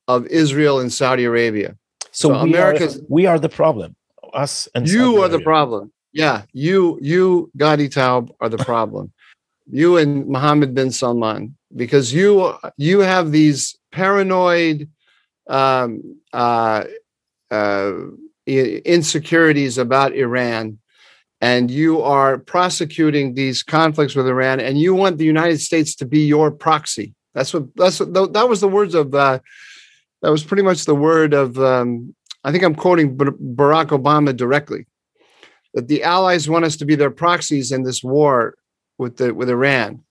[0.09, 1.77] of Israel and Saudi Arabia.
[2.13, 3.95] So, so America, we are the problem.
[4.33, 5.39] Us and you Saudi are Arabia.
[5.39, 5.93] the problem.
[6.13, 9.13] Yeah, you, you, Gadi Taub, are the problem.
[9.71, 14.89] you and Mohammed bin Salman, because you, you have these paranoid,
[15.49, 16.85] um, uh,
[17.51, 17.93] uh,
[18.47, 20.79] insecurities about Iran
[21.41, 26.07] and you are prosecuting these conflicts with Iran and you want the United States to
[26.07, 27.15] be your proxy.
[27.35, 29.41] That's what that's what, that was the words of uh,
[30.23, 34.87] that was pretty much the word of um, I think I'm quoting Barack Obama directly
[35.75, 38.55] that the allies want us to be their proxies in this war
[38.97, 40.03] with the with Iran.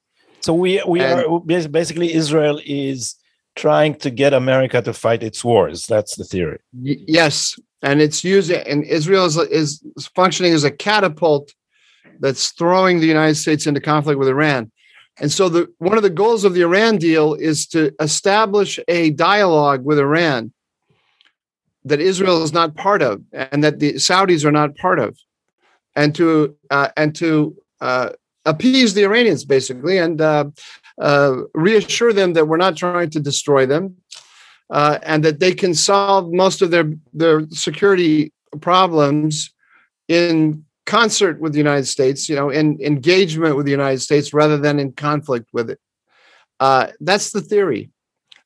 [0.41, 3.15] So we we and, are basically Israel is
[3.55, 5.87] trying to get America to fight its wars.
[5.87, 6.59] That's the theory.
[6.73, 9.83] Yes, and it's using and Israel is, is
[10.15, 11.53] functioning as a catapult
[12.19, 14.71] that's throwing the United States into conflict with Iran.
[15.17, 19.11] And so the one of the goals of the Iran deal is to establish a
[19.11, 20.51] dialogue with Iran
[21.85, 25.17] that Israel is not part of and that the Saudis are not part of,
[25.95, 28.09] and to uh, and to uh,
[28.45, 30.45] appease the Iranians basically and uh,
[30.99, 33.95] uh reassure them that we're not trying to destroy them
[34.69, 39.51] uh, and that they can solve most of their their security problems
[40.07, 44.57] in concert with the United States, you know, in engagement with the United States rather
[44.57, 45.79] than in conflict with it.
[46.59, 47.89] Uh, that's the theory.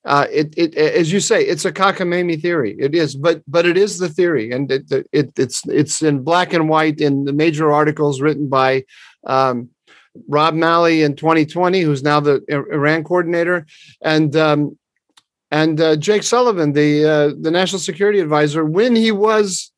[0.06, 2.76] Uh, it, it, as you say, it's a cockamamie theory.
[2.80, 6.54] It is, but but it is the theory, and it, it it's it's in black
[6.54, 8.86] and white in the major articles written by
[9.28, 9.70] um,
[10.30, 13.66] Rob Malley in 2020, who's now the Iran coordinator,
[14.02, 14.78] and um,
[15.52, 19.72] and uh, Jake Sullivan, the uh, the national security advisor, when he was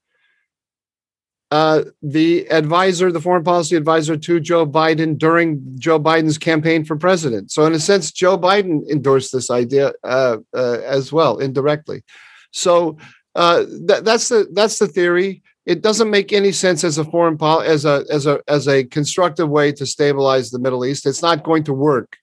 [1.52, 6.96] uh, the advisor, the foreign policy advisor to Joe Biden during Joe Biden's campaign for
[6.96, 7.52] president.
[7.52, 12.04] So, in a sense, Joe Biden endorsed this idea uh, uh, as well indirectly.
[12.52, 12.98] So
[13.36, 15.42] uh, that, that's the that's the theory.
[15.66, 18.84] It doesn't make any sense as a foreign pol- as a as a as a
[18.84, 21.06] constructive way to stabilize the Middle East.
[21.06, 22.18] It's not going to work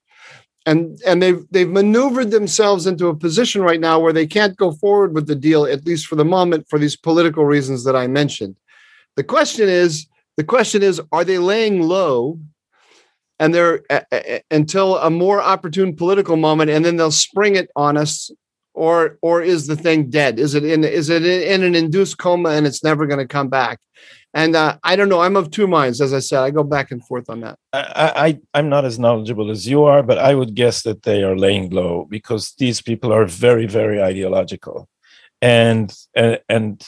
[0.69, 4.71] and and they've they've maneuvered themselves into a position right now where they can't go
[4.71, 8.05] forward with the deal at least for the moment for these political reasons that I
[8.05, 8.55] mentioned.
[9.15, 12.39] The question is the question is are they laying low
[13.39, 17.71] and they're uh, uh, until a more opportune political moment and then they'll spring it
[17.75, 18.29] on us
[18.73, 22.49] or or is the thing dead is it in is it in an induced coma
[22.49, 23.79] and it's never going to come back
[24.33, 25.21] and uh, I don't know.
[25.21, 26.41] I'm of two minds, as I said.
[26.41, 27.57] I go back and forth on that.
[27.73, 31.23] I, I am not as knowledgeable as you are, but I would guess that they
[31.23, 34.87] are laying low because these people are very, very ideological,
[35.41, 36.85] and and and,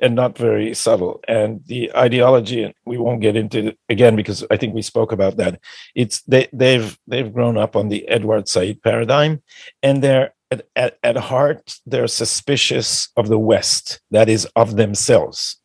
[0.00, 1.20] and not very subtle.
[1.28, 5.12] And the ideology, and we won't get into it again because I think we spoke
[5.12, 5.60] about that.
[5.94, 9.42] It's they they've they've grown up on the Edward Said paradigm,
[9.82, 15.60] and they're at, at, at heart they're suspicious of the West, that is of themselves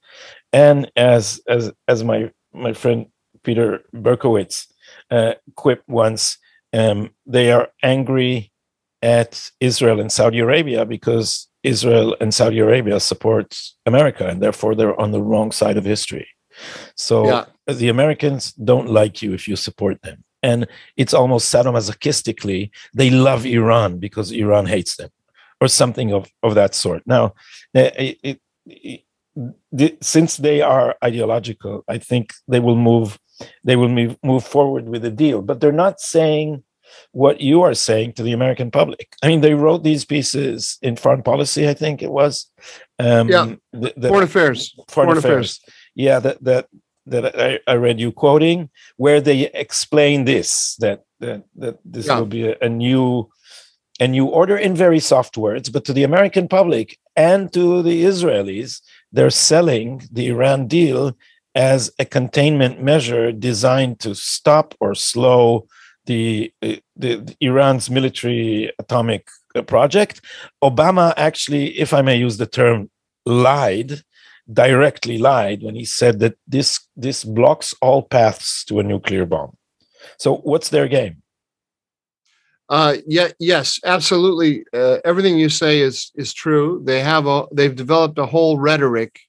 [0.56, 3.08] and as as as my my friend
[3.44, 4.68] Peter Berkowitz
[5.12, 6.38] uh, quipped once,
[6.74, 8.52] um, they are angry
[9.02, 15.00] at Israel and Saudi Arabia because Israel and Saudi Arabia support America, and therefore they're
[15.00, 16.28] on the wrong side of history.
[16.96, 17.46] So yeah.
[17.68, 20.24] the Americans don't like you if you support them.
[20.46, 25.10] And it's almost sadomasochistically, they love Iran because Iran hates them,
[25.60, 27.02] or something of, of that sort.
[27.06, 27.34] Now,
[27.74, 29.02] it, it,
[29.72, 33.20] the, since they are ideological, I think they will move
[33.64, 35.42] they will move, move forward with the deal.
[35.42, 36.64] But they're not saying
[37.12, 39.16] what you are saying to the American public.
[39.24, 42.50] I mean, they wrote these pieces in foreign policy, I think it was.
[43.00, 44.74] Um, yeah, the, the, foreign affairs.
[44.88, 45.58] Foreign, foreign affairs.
[45.58, 45.76] affairs.
[45.96, 46.68] Yeah, that that
[47.06, 52.18] that I, I, read you quoting, where they explain this that that that this yeah.
[52.18, 53.30] will be a, a new
[54.00, 58.04] a new order in very soft words, but to the American public and to the
[58.04, 58.82] Israelis,
[59.12, 61.16] they're selling the Iran deal
[61.56, 65.68] as a containment measure designed to stop or slow
[66.06, 70.22] the, the, the Iran's military atomic uh, project.
[70.62, 72.90] Obama actually, if I may use the term,
[73.26, 74.04] lied
[74.52, 79.58] directly lied when he said that this this blocks all paths to a nuclear bomb.
[80.18, 81.22] So what's their game?
[82.70, 84.66] Uh, yeah, yes, absolutely.
[84.74, 86.82] Uh, everything you say is is true.
[86.84, 89.20] They have a they've developed a whole rhetoric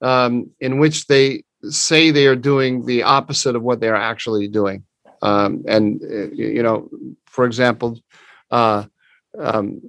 [0.00, 4.48] um, in which they say they are doing the opposite of what they are actually
[4.48, 4.84] doing.
[5.22, 6.88] Um, and uh, you know,
[7.26, 8.00] for example,
[8.50, 8.84] uh,
[9.38, 9.82] um,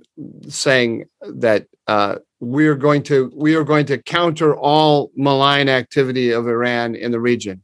[0.48, 6.32] saying that uh, we are going to we are going to counter all malign activity
[6.32, 7.64] of Iran in the region.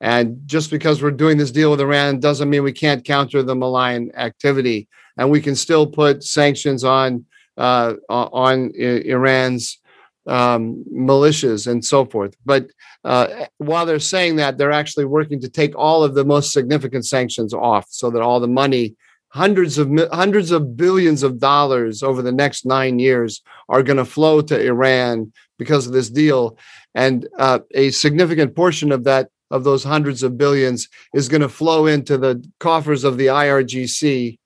[0.00, 3.54] And just because we're doing this deal with Iran doesn't mean we can't counter the
[3.54, 7.24] malign activity, and we can still put sanctions on
[7.56, 9.78] uh, on Iran's
[10.26, 12.34] um, militias and so forth.
[12.46, 12.68] But
[13.04, 17.06] uh, while they're saying that, they're actually working to take all of the most significant
[17.06, 18.96] sanctions off, so that all the money
[19.30, 24.04] hundreds of hundreds of billions of dollars over the next nine years are going to
[24.04, 26.58] flow to Iran because of this deal,
[26.94, 31.48] and uh, a significant portion of that of those hundreds of billions is going to
[31.48, 34.38] flow into the coffers of the IRGC,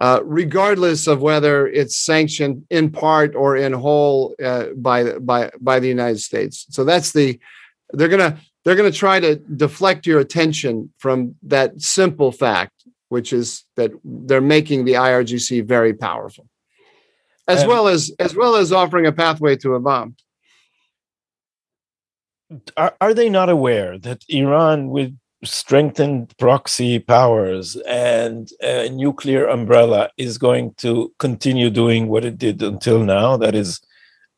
[0.00, 5.80] uh, regardless of whether it's sanctioned in part or in whole uh, by by by
[5.80, 6.66] the United States.
[6.70, 7.40] So that's the
[7.92, 12.79] they're gonna they're gonna try to deflect your attention from that simple fact
[13.10, 16.48] which is that they're making the IRGC very powerful,
[17.46, 20.16] as well as as well as offering a pathway to a bomb.
[22.76, 30.10] Are, are they not aware that Iran, with strengthened proxy powers and a nuclear umbrella,
[30.16, 33.36] is going to continue doing what it did until now?
[33.36, 33.80] That is.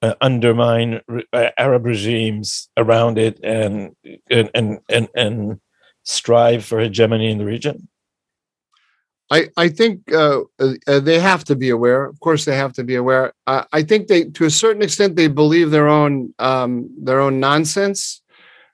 [0.04, 1.00] Uh, undermine
[1.32, 3.94] uh, Arab regimes around it and
[4.28, 5.60] and and and, and
[6.02, 7.86] strive for hegemony in the region?
[9.33, 12.05] I, I think uh, uh, they have to be aware.
[12.05, 13.33] Of course, they have to be aware.
[13.47, 17.41] Uh, I think they, to a certain extent, they believe their own um, their own
[17.41, 18.20] nonsense,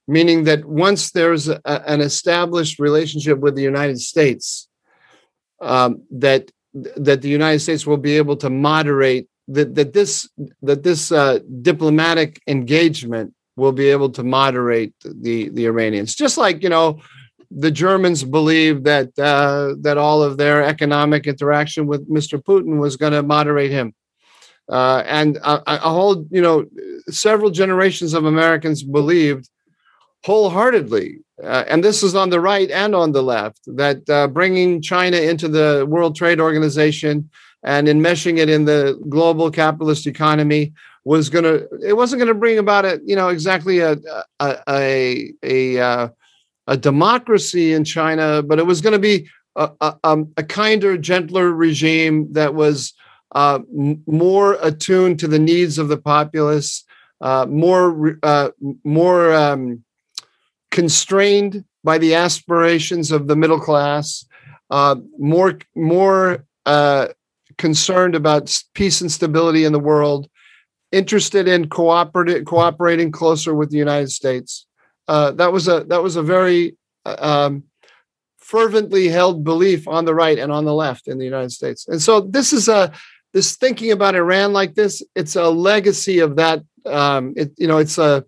[0.09, 4.69] meaning that once there's a, an established relationship with the United States,
[5.61, 10.29] um, that that the United States will be able to moderate that that this
[10.63, 16.65] that this uh, diplomatic engagement will be able to moderate the the Iranians, just like
[16.65, 17.01] you know
[17.51, 22.43] the Germans believed that uh, that all of their economic interaction with Mr.
[22.43, 23.95] Putin was going to moderate him,
[24.69, 26.67] uh, and a, a, whole you know
[27.09, 29.49] several generations of Americans believed
[30.25, 34.83] wholeheartedly, uh, and this is on the right and on the left, that uh, bringing
[34.83, 37.31] China into the World Trade Organization
[37.63, 40.73] and enmeshing it in the global capitalist economy
[41.05, 43.97] was going to it wasn't going to bring about a you know exactly a
[44.41, 46.09] a a, a, uh,
[46.69, 50.97] a democracy in China, but it was going to be a, a, um, a, kinder,
[50.99, 52.93] gentler regime that was
[53.35, 53.59] uh,
[54.07, 56.85] more attuned to the needs of the populace,
[57.23, 58.51] uh, more uh,
[58.85, 59.83] more um,
[60.71, 64.25] constrained by the aspirations of the middle class,
[64.71, 67.09] uh, more more uh,
[67.57, 70.29] concerned about peace and stability in the world,
[70.93, 74.68] interested in cooperating cooperating closer with the United States.
[75.09, 77.65] Uh, that was a that was a very uh, um,
[78.39, 81.89] fervently held belief on the right and on the left in the United States.
[81.89, 82.93] And so this is a
[83.33, 85.03] this thinking about Iran like this.
[85.15, 86.63] It's a legacy of that.
[86.85, 88.25] Um, it you know it's a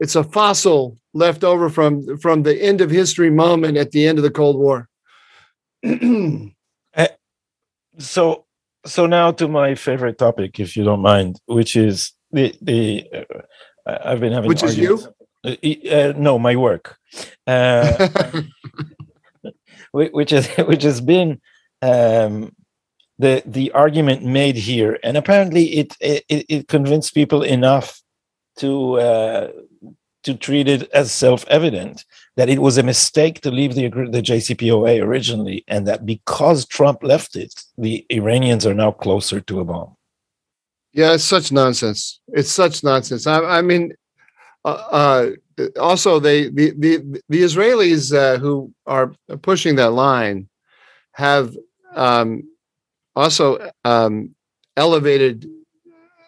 [0.00, 4.18] it's a fossil left over from from the end of history moment at the end
[4.18, 4.88] of the Cold War.
[5.84, 7.06] uh,
[7.98, 8.44] so
[8.84, 13.06] so now to my favorite topic, if you don't mind, which is the the
[13.86, 15.02] uh, I've been having which arguments.
[15.02, 15.14] is you
[15.44, 15.56] uh,
[15.90, 16.98] uh, no, my work,
[17.46, 18.08] uh,
[19.92, 21.40] which is which has been
[21.80, 22.54] um,
[23.18, 28.02] the the argument made here, and apparently it it, it convinced people enough
[28.58, 29.48] to uh,
[30.22, 32.04] to treat it as self evident
[32.36, 37.02] that it was a mistake to leave the the JCPOA originally, and that because Trump
[37.02, 39.96] left it, the Iranians are now closer to a bomb.
[40.92, 42.20] Yeah, it's such nonsense.
[42.28, 43.26] It's such nonsense.
[43.26, 43.94] I, I mean,
[44.64, 45.30] uh, uh,
[45.80, 50.48] also they the the, the Israelis uh, who are pushing that line
[51.12, 51.56] have
[51.94, 52.44] um,
[53.14, 54.34] also um,
[54.76, 55.46] elevated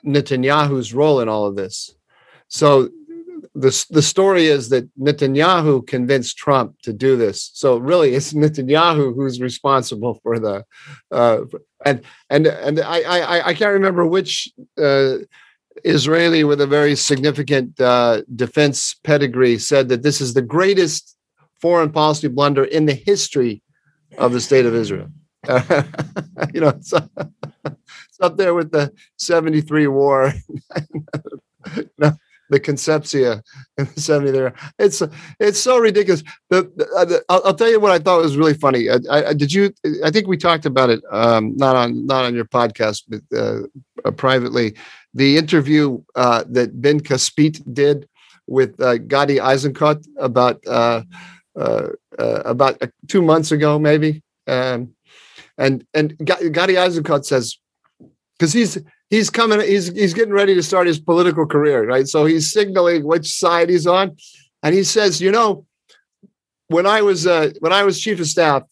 [0.05, 1.95] Netanyahu's role in all of this.
[2.49, 2.91] So
[3.55, 7.51] the, the story is that Netanyahu convinced Trump to do this.
[7.55, 10.64] So really, it's Netanyahu who's responsible for the
[11.11, 11.41] uh,
[11.85, 15.18] and and and I, I I can't remember which uh,
[15.85, 21.16] Israeli with a very significant uh, defense pedigree said that this is the greatest
[21.61, 23.62] foreign policy blunder in the history
[24.18, 25.09] of the state of Israel.
[26.55, 30.33] you know, it's, it's, up there with the 73 war.
[32.51, 33.43] the Concepcia
[33.79, 34.55] in the 70 there.
[34.79, 35.03] It's
[35.41, 36.22] it's so ridiculous.
[36.51, 36.59] The,
[36.97, 38.89] uh, the I'll, I'll, tell you what I thought was really funny.
[38.91, 39.72] I, I, did you?
[40.05, 43.62] I think we talked about it, um, not on not on your podcast, but uh,
[44.05, 44.75] uh, privately.
[45.15, 48.09] The interview uh, that Ben Caspit did
[48.47, 51.03] with uh, Gadi Eisenkot about uh,
[52.17, 54.23] about two months ago, maybe.
[54.47, 54.95] Um,
[55.57, 57.59] and and Gadi Eisenkot says
[58.39, 58.79] because he's
[59.11, 63.05] he's coming he's he's getting ready to start his political career right so he's signaling
[63.05, 64.17] which side he's on
[64.62, 65.67] and he says you know
[66.69, 68.62] when i was uh, when i was chief of staff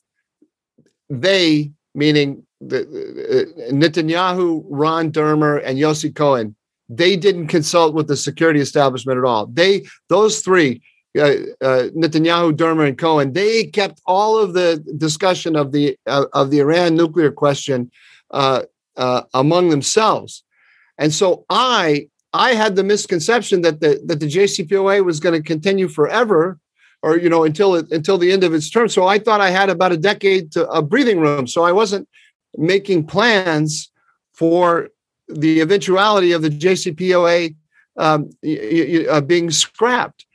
[1.08, 6.54] they meaning the, uh, Netanyahu, Ron Dermer, and Yossi Cohen,
[6.88, 9.46] they didn't consult with the security establishment at all.
[9.46, 10.82] They those three,
[11.18, 16.26] uh, uh, Netanyahu, Dermer, and Cohen, they kept all of the discussion of the uh,
[16.32, 17.90] of the Iran nuclear question
[18.30, 18.62] uh,
[18.96, 20.44] uh, among themselves.
[20.98, 25.46] And so I I had the misconception that the that the JCPOA was going to
[25.46, 26.58] continue forever,
[27.02, 28.88] or you know until it, until the end of its term.
[28.88, 31.46] So I thought I had about a decade to a breathing room.
[31.46, 32.08] So I wasn't
[32.56, 33.90] making plans
[34.32, 34.88] for
[35.28, 37.54] the eventuality of the JCPOA
[37.98, 38.30] um,
[39.08, 40.26] uh, being scrapped.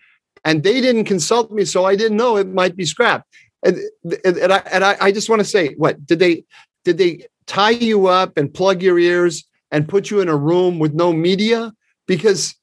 [0.45, 3.27] And they didn't consult me, so I didn't know it might be scrapped.
[3.63, 3.77] And,
[4.23, 6.45] and, I, and I, I just want to say, what did they
[6.85, 10.79] did they tie you up and plug your ears and put you in a room
[10.79, 11.73] with no media
[12.05, 12.55] because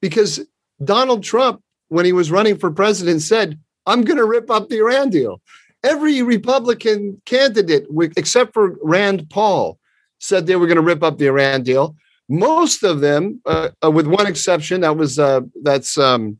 [0.00, 0.40] because
[0.84, 4.78] Donald Trump when he was running for president said I'm going to rip up the
[4.78, 5.40] Iran deal.
[5.84, 9.78] Every Republican candidate except for Rand Paul
[10.20, 11.96] said they were going to rip up the Iran deal.
[12.28, 16.38] Most of them, uh, uh, with one exception, that was uh, that's um,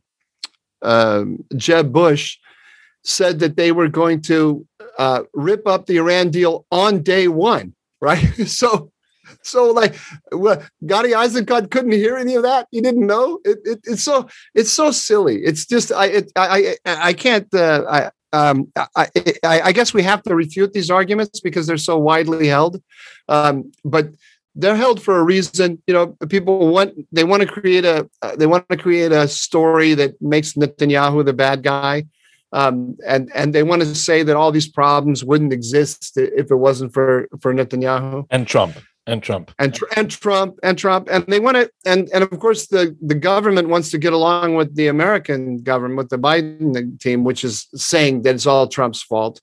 [0.81, 2.37] um Jeb Bush,
[3.03, 4.65] said that they were going to
[4.97, 8.19] uh, rip up the Iran deal on day one right?
[8.47, 8.91] so,
[9.41, 9.95] so like
[10.85, 12.67] Gadi Eisenkot couldn't hear any of that.
[12.71, 13.39] He didn't know.
[13.45, 15.37] It, it, it's so it's so silly.
[15.43, 17.51] It's just I it, I, I I can't.
[17.53, 19.07] Uh, I um I,
[19.43, 22.81] I, I guess we have to refute these arguments because they're so widely held.
[23.29, 24.09] Um, but
[24.55, 25.81] they're held for a reason.
[25.87, 29.93] You know, people want they want to create a they want to create a story
[29.95, 32.05] that makes Netanyahu the bad guy.
[32.51, 36.55] Um, and and they want to say that all these problems wouldn't exist if it
[36.55, 41.39] wasn't for for Netanyahu and Trump and Trump and and Trump and Trump and they
[41.39, 44.87] want to and and of course the the government wants to get along with the
[44.87, 49.41] American government with the Biden team, which is saying that it's all Trump's fault.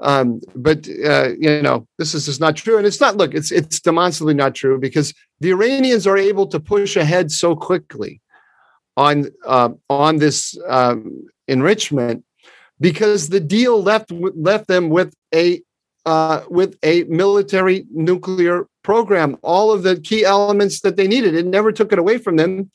[0.00, 3.16] Um, but uh, you know this is just not true, and it's not.
[3.16, 7.56] Look, it's it's demonstrably not true because the Iranians are able to push ahead so
[7.56, 8.20] quickly
[8.96, 12.24] on uh, on this um, enrichment
[12.80, 15.60] because the deal left left them with a
[16.06, 21.34] uh, with a military nuclear program, all of the key elements that they needed.
[21.34, 22.70] It never took it away from them.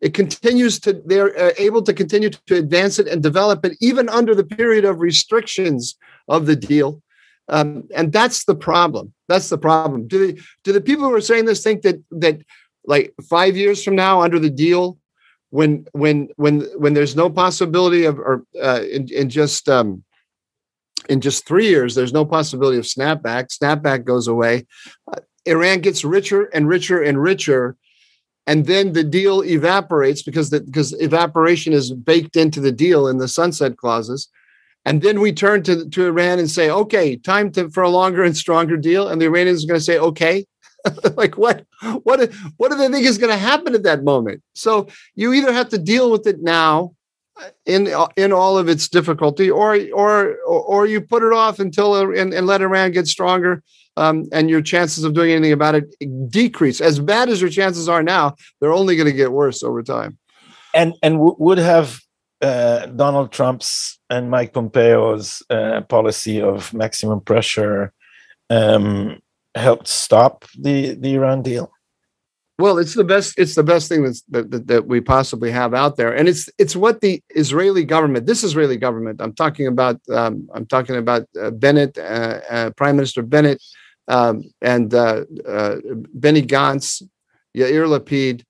[0.00, 4.08] It continues to they're uh, able to continue to advance it and develop it even
[4.08, 5.96] under the period of restrictions
[6.28, 7.02] of the deal.
[7.48, 9.12] Um, and that's the problem.
[9.26, 10.06] That's the problem.
[10.06, 12.42] Do the do the people who are saying this think that that
[12.84, 14.98] like five years from now under the deal
[15.50, 20.04] when when when when there's no possibility of or uh, in, in just um,
[21.08, 24.66] in just three years there's no possibility of snapback snapback goes away
[25.12, 27.76] uh, iran gets richer and richer and richer
[28.46, 33.18] and then the deal evaporates because the, because evaporation is baked into the deal in
[33.18, 34.28] the sunset clauses.
[34.84, 38.22] And then we turn to, to iran and say okay time to, for a longer
[38.22, 39.08] and stronger deal.
[39.08, 40.46] And the iranians are going to say okay.
[41.16, 41.66] Like what
[42.04, 44.40] what what do they think is going to happen at that moment?
[44.54, 44.86] So
[45.16, 46.94] you either have to deal with it now
[47.64, 52.32] in in all of its difficulty or or or you put it off until and,
[52.32, 53.62] and let iran get stronger
[53.98, 55.84] um, and your chances of doing anything about it
[56.30, 59.82] decrease as bad as your chances are now they're only going to get worse over
[59.82, 60.16] time
[60.74, 62.00] and and would have
[62.42, 67.92] uh, donald trump's and mike pompeo's uh, policy of maximum pressure
[68.50, 69.20] um,
[69.56, 71.70] helped stop the the Iran deal?
[72.58, 73.38] Well, it's the best.
[73.38, 76.48] It's the best thing that's, that, that that we possibly have out there, and it's
[76.56, 80.00] it's what the Israeli government, this Israeli government, I'm talking about.
[80.10, 83.62] Um, I'm talking about uh, Bennett, uh, uh, Prime Minister Bennett,
[84.08, 85.76] um, and uh, uh,
[86.14, 87.02] Benny Gantz,
[87.54, 88.42] Yair Lapid.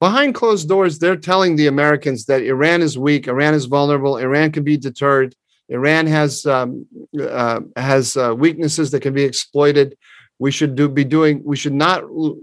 [0.00, 4.52] Behind closed doors, they're telling the Americans that Iran is weak, Iran is vulnerable, Iran
[4.52, 5.34] can be deterred,
[5.70, 6.84] Iran has um,
[7.18, 9.96] uh, has weaknesses that can be exploited
[10.44, 12.00] we should do be doing we should not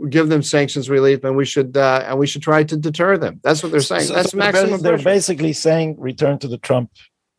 [0.09, 3.39] give them sanctions relief and we should uh, and we should try to deter them.
[3.43, 4.07] That's what they're saying.
[4.09, 6.89] so, that's so maximum they're, basically saying return to the trump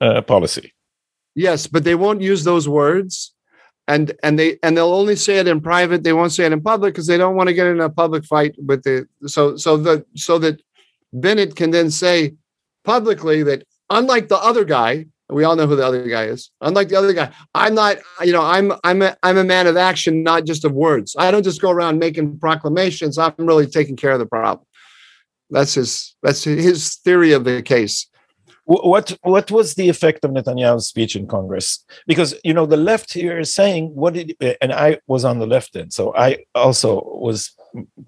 [0.01, 0.73] uh, policy.
[1.35, 3.35] Yes but they won't use those words
[3.89, 6.05] and and they and they'll only say it in private.
[6.05, 8.25] They won't say it in public because they don't want to get in a public
[8.25, 8.97] fight with the
[9.35, 10.63] so so the so that
[11.13, 12.17] bennett can then say
[12.85, 13.61] publicly that
[13.91, 16.51] unlike the other guy we all know who the other guy is.
[16.61, 19.77] Unlike the other guy, I'm not, you know, I'm I'm a, I'm a man of
[19.77, 21.17] action, not just of words.
[21.19, 23.19] I don't just go around making proclamations.
[23.19, 24.67] I'm really taking care of the problem.
[25.51, 28.09] That's his that's his theory of the case.
[28.65, 31.85] What what was the effect of Netanyahu's speech in Congress?
[32.07, 35.47] Because you know the left here is saying what did and I was on the
[35.47, 37.51] left end, so I also was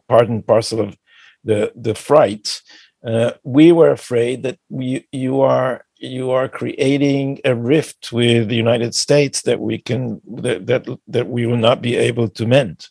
[0.09, 0.97] part and parcel of
[1.43, 2.61] the the fright.
[3.07, 8.57] Uh, we were afraid that we, you are you are creating a rift with the
[8.57, 12.89] United States that we can that that, that we will not be able to mend.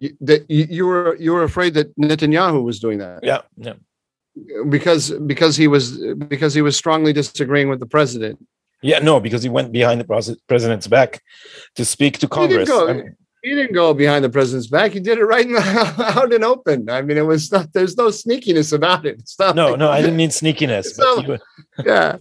[0.00, 3.20] You, that you were you were afraid that Netanyahu was doing that.
[3.22, 3.74] Yeah, yeah.
[4.68, 8.38] Because because he was because he was strongly disagreeing with the president.
[8.82, 11.22] Yeah, no, because he went behind the president's back
[11.74, 12.70] to speak to Congress.
[12.70, 14.92] I mean, he didn't go behind the president's back.
[14.92, 15.60] He did it right in the,
[16.16, 16.90] out and open.
[16.90, 17.72] I mean, it was not.
[17.72, 19.18] There's no sneakiness about it.
[19.20, 19.90] It's not no, like, no.
[19.90, 20.96] I didn't mean sneakiness.
[20.96, 21.40] But
[21.84, 22.16] yeah,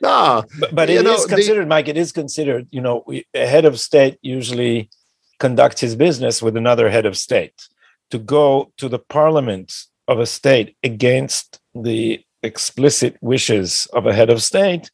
[0.00, 0.44] no.
[0.58, 1.88] But, but it know, is considered, the, Mike.
[1.88, 2.68] It is considered.
[2.70, 3.04] You know,
[3.34, 4.90] a head of state usually
[5.38, 7.68] conducts his business with another head of state.
[8.10, 9.72] To go to the parliament
[10.06, 14.90] of a state against the explicit wishes of a head of state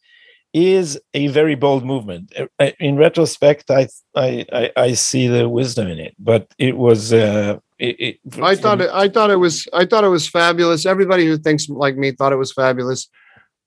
[0.55, 2.33] is a very bold movement.
[2.59, 7.13] Uh, in retrospect, I I I, see the wisdom in it, but it was.
[7.13, 8.91] Uh, it, it, I thought it.
[8.91, 9.67] I thought it was.
[9.73, 10.87] I thought it was fabulous.
[10.87, 13.09] Everybody who thinks like me thought it was fabulous,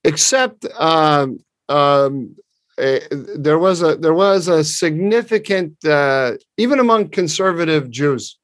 [0.06, 2.36] except um, um,
[2.80, 8.38] a, there was a there was a significant uh, even among conservative Jews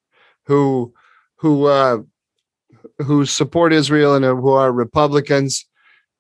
[0.48, 0.94] who
[1.38, 2.00] who uh,
[3.00, 5.66] who support Israel and who are Republicans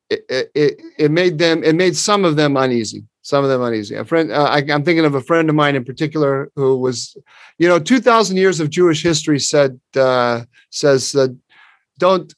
[0.09, 3.95] it, it, it made them it made some of them uneasy some of them uneasy.
[3.95, 7.15] A friend uh, I, am thinking of a friend of mine in particular who was
[7.57, 11.29] you know 2000 years of jewish history said uh, says uh,
[11.97, 12.33] don't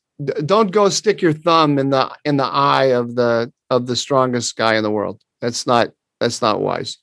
[0.46, 4.56] don't go stick your thumb in the in the eye of the of the strongest
[4.56, 5.22] guy in the world.
[5.42, 6.98] That's not that's not wise.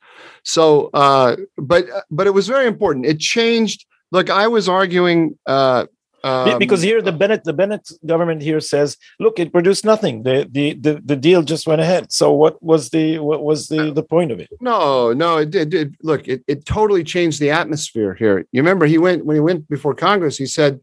[0.44, 3.06] So uh but but it was very important.
[3.06, 5.86] It changed look i was arguing uh
[6.24, 10.22] um, because here the Bennett the Bennett government here says, look, it produced nothing.
[10.22, 12.12] The, the the the deal just went ahead.
[12.12, 14.48] So what was the what was the the point of it?
[14.60, 15.74] No, no, it did.
[15.74, 18.46] It, look, it, it totally changed the atmosphere here.
[18.52, 20.38] You remember he went when he went before Congress.
[20.38, 20.80] He said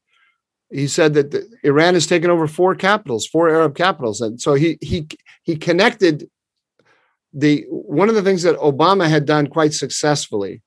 [0.72, 4.56] he said that the, Iran has taken over four capitals, four Arab capitals, and so
[4.56, 5.08] he he
[5.44, 6.30] he connected
[7.34, 10.62] the one of the things that Obama had done quite successfully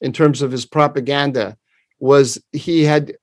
[0.00, 1.56] in terms of his propaganda
[2.00, 3.14] was he had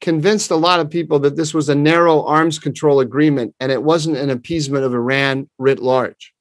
[0.00, 3.82] convinced a lot of people that this was a narrow arms control agreement and it
[3.82, 6.32] wasn't an appeasement of Iran writ large.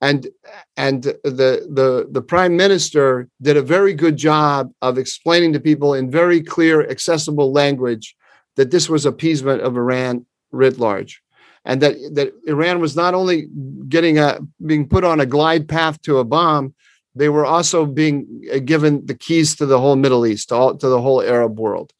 [0.00, 0.28] And,
[0.76, 5.94] and the, the, the prime minister did a very good job of explaining to people
[5.94, 8.14] in very clear, accessible language
[8.56, 11.22] that this was appeasement of Iran writ large.
[11.64, 13.48] And that, that Iran was not only
[13.88, 16.74] getting a being put on a glide path to a bomb,
[17.14, 20.76] they were also being uh, given the keys to the whole Middle East, to, all,
[20.76, 21.92] to the whole Arab world.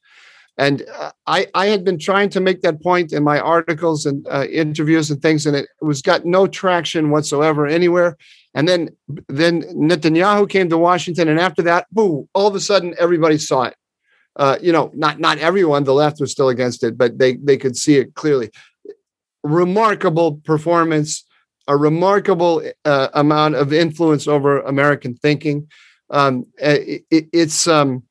[0.56, 4.26] And uh, I, I had been trying to make that point in my articles and
[4.28, 8.16] uh, interviews and things, and it was got no traction whatsoever anywhere.
[8.54, 8.90] And then,
[9.28, 12.28] then Netanyahu came to Washington, and after that, boom!
[12.34, 13.76] All of a sudden, everybody saw it.
[14.36, 15.84] Uh, you know, not not everyone.
[15.84, 18.50] The left was still against it, but they they could see it clearly.
[19.42, 21.24] Remarkable performance,
[21.66, 25.68] a remarkable uh, amount of influence over American thinking.
[26.10, 28.04] Um, it, it, it's um,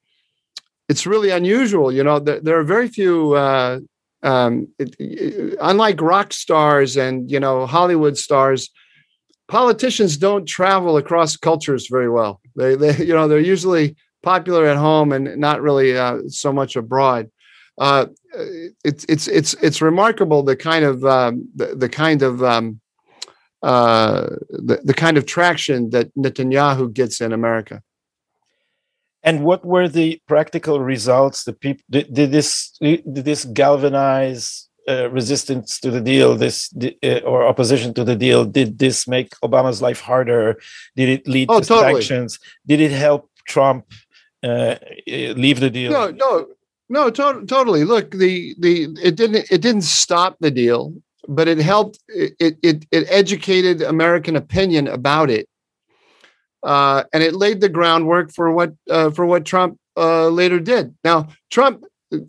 [0.94, 1.91] it's really unusual.
[1.91, 3.34] You know, there, there are very few.
[3.34, 3.80] Uh,
[4.22, 4.96] um, it,
[5.60, 8.70] unlike rock stars and you know Hollywood stars,
[9.48, 12.34] politicians don't travel across cultures very well.
[12.56, 16.76] They, they you know, they're usually popular at home and not really uh, so much
[16.76, 17.24] abroad.
[17.80, 18.06] Uh,
[18.86, 22.80] it's it's it's it's remarkable the kind of um, the, the kind of um,
[23.64, 24.28] uh,
[24.70, 27.82] the, the kind of traction that Netanyahu gets in America.
[29.24, 31.46] And what were the practical results?
[31.46, 36.36] The people did, did this did this galvanize uh, resistance to the deal?
[36.36, 38.44] This uh, or opposition to the deal?
[38.44, 40.60] Did this make Obama's life harder?
[40.96, 41.94] Did it lead oh, to totally.
[41.94, 42.40] sanctions?
[42.68, 43.86] Did it help Trump
[44.44, 44.76] uh,
[45.08, 45.92] leave the deal?
[45.92, 46.48] No, no,
[46.90, 47.86] no, to- totally.
[47.86, 50.94] Look, the the it didn't it didn't stop the deal,
[51.30, 52.00] but it helped.
[52.10, 55.48] It it it educated American opinion about it,
[56.64, 60.95] uh, and it laid the groundwork for what uh, for what Trump uh, later did.
[61.03, 61.84] Now, Trump.
[62.11, 62.20] Uh,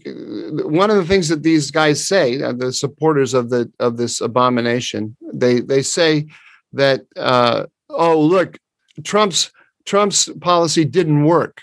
[0.65, 4.19] one of the things that these guys say, uh, the supporters of the of this
[4.21, 6.27] abomination, they they say
[6.73, 8.57] that uh, oh look,
[9.05, 9.53] Trump's
[9.85, 11.61] Trump's policy didn't work.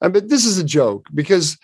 [0.00, 1.56] but this is a joke because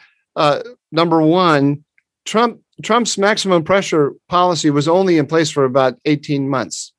[0.93, 1.85] number one,
[2.25, 6.93] Trump Trump's maximum pressure policy was only in place for about 18 months,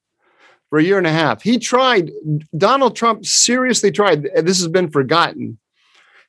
[0.69, 1.41] for a year and a half.
[1.41, 2.11] He tried,
[2.57, 5.57] Donald Trump seriously tried, this has been forgotten.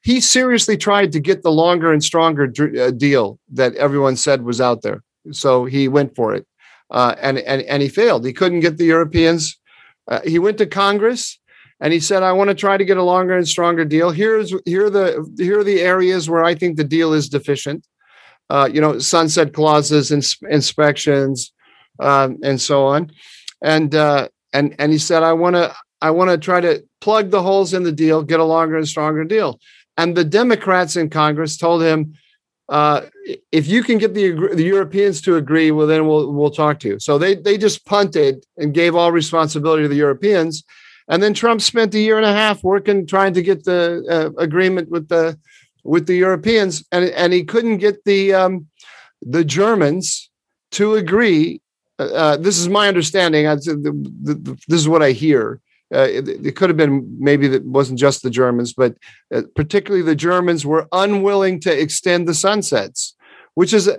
[0.02, 4.60] He seriously tried to get the longer and stronger uh, deal that everyone said was
[4.60, 5.02] out there.
[5.30, 6.46] So he went for it.
[6.90, 8.24] Uh, and, and, and he failed.
[8.24, 9.58] He couldn't get the Europeans.
[10.08, 11.38] Uh, he went to Congress
[11.80, 14.10] and he said, "I want to try to get a longer and stronger deal.
[14.10, 17.86] Here's here are the here are the areas where I think the deal is deficient.
[18.50, 21.52] Uh, you know, sunset clauses, ins- inspections,
[22.00, 23.10] um, and so on.
[23.62, 27.30] And uh, and and he said, I want to I want to try to plug
[27.30, 29.60] the holes in the deal, get a longer and stronger deal.
[29.96, 32.14] And the Democrats in Congress told him,
[32.68, 33.02] uh,
[33.52, 36.88] if you can get the the Europeans to agree, well, then we'll we'll talk to
[36.88, 36.98] you.
[36.98, 40.64] So they they just punted and gave all responsibility to the Europeans
[41.10, 44.40] and then Trump spent a year and a half working, trying to get the uh,
[44.40, 45.36] agreement with the
[45.82, 48.68] with the Europeans, and and he couldn't get the um,
[49.20, 50.30] the Germans
[50.72, 51.60] to agree.
[52.00, 53.46] Uh, uh this is my understanding.
[53.46, 55.60] I, the, the, the, this is what I hear.
[55.92, 58.94] Uh, it, it, could have been maybe that wasn't just the Germans, but
[59.34, 63.16] uh, particularly the Germans were unwilling to extend the sunsets,
[63.54, 63.90] which is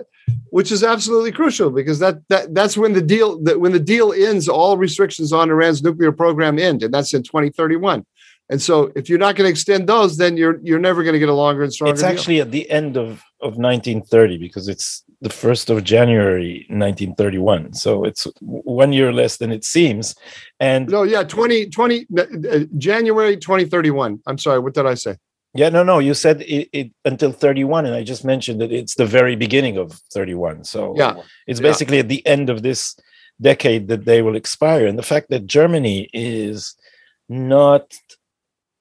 [0.50, 4.12] which is absolutely crucial because that, that that's when the deal that when the deal
[4.12, 8.06] ends, all restrictions on Iran's nuclear program end, and that's in 2031.
[8.48, 11.18] And so, if you're not going to extend those, then you're you're never going to
[11.18, 11.94] get a longer and stronger.
[11.94, 12.46] It's actually deal.
[12.46, 17.74] at the end of of 1930 because it's the first of January 1931.
[17.74, 20.16] So it's one year less than it seems.
[20.58, 24.20] And no, yeah, 20, 20 uh, January 2031.
[24.26, 25.16] I'm sorry, what did I say?
[25.54, 26.00] Yeah, no, no.
[26.00, 29.76] You said it, it, until 31, and I just mentioned that it's the very beginning
[29.76, 30.64] of 31.
[30.64, 31.14] So yeah,
[31.46, 32.02] it's basically yeah.
[32.02, 32.96] at the end of this
[33.40, 34.86] decade that they will expire.
[34.86, 36.74] And the fact that Germany is
[37.28, 37.94] not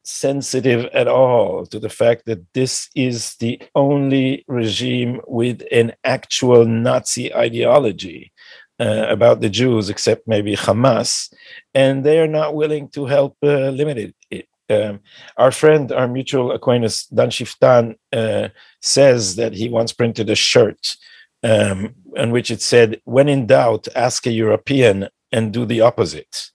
[0.04, 6.66] sensitive at all to the fact that this is the only regime with an actual
[6.66, 8.32] Nazi ideology
[8.80, 11.32] uh, about the Jews, except maybe Hamas,
[11.74, 14.48] and they are not willing to help uh, limit it.
[14.70, 15.02] Um,
[15.36, 18.50] our friend, our mutual acquaintance, Dan Schueftan, uh,
[18.82, 20.96] says that he once printed a shirt
[21.44, 26.52] um, in which it said, When in doubt, ask a European and do the opposite.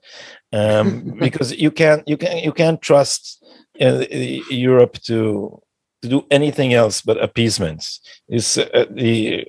[0.57, 3.45] Um, because you can't, you, can, you can't trust
[3.81, 4.05] uh,
[4.51, 5.61] Europe to,
[6.03, 7.85] to do anything else but appeasement.
[8.29, 9.47] Is uh, the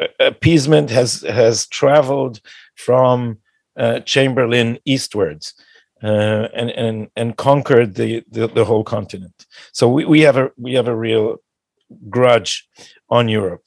[0.00, 2.40] uh, appeasement has, has traveled
[2.74, 3.38] from
[3.76, 5.54] uh, Chamberlain eastwards
[6.02, 9.46] uh, and and and conquered the, the, the whole continent.
[9.72, 11.36] So we, we have a we have a real
[12.08, 12.68] grudge
[13.08, 13.64] on Europe.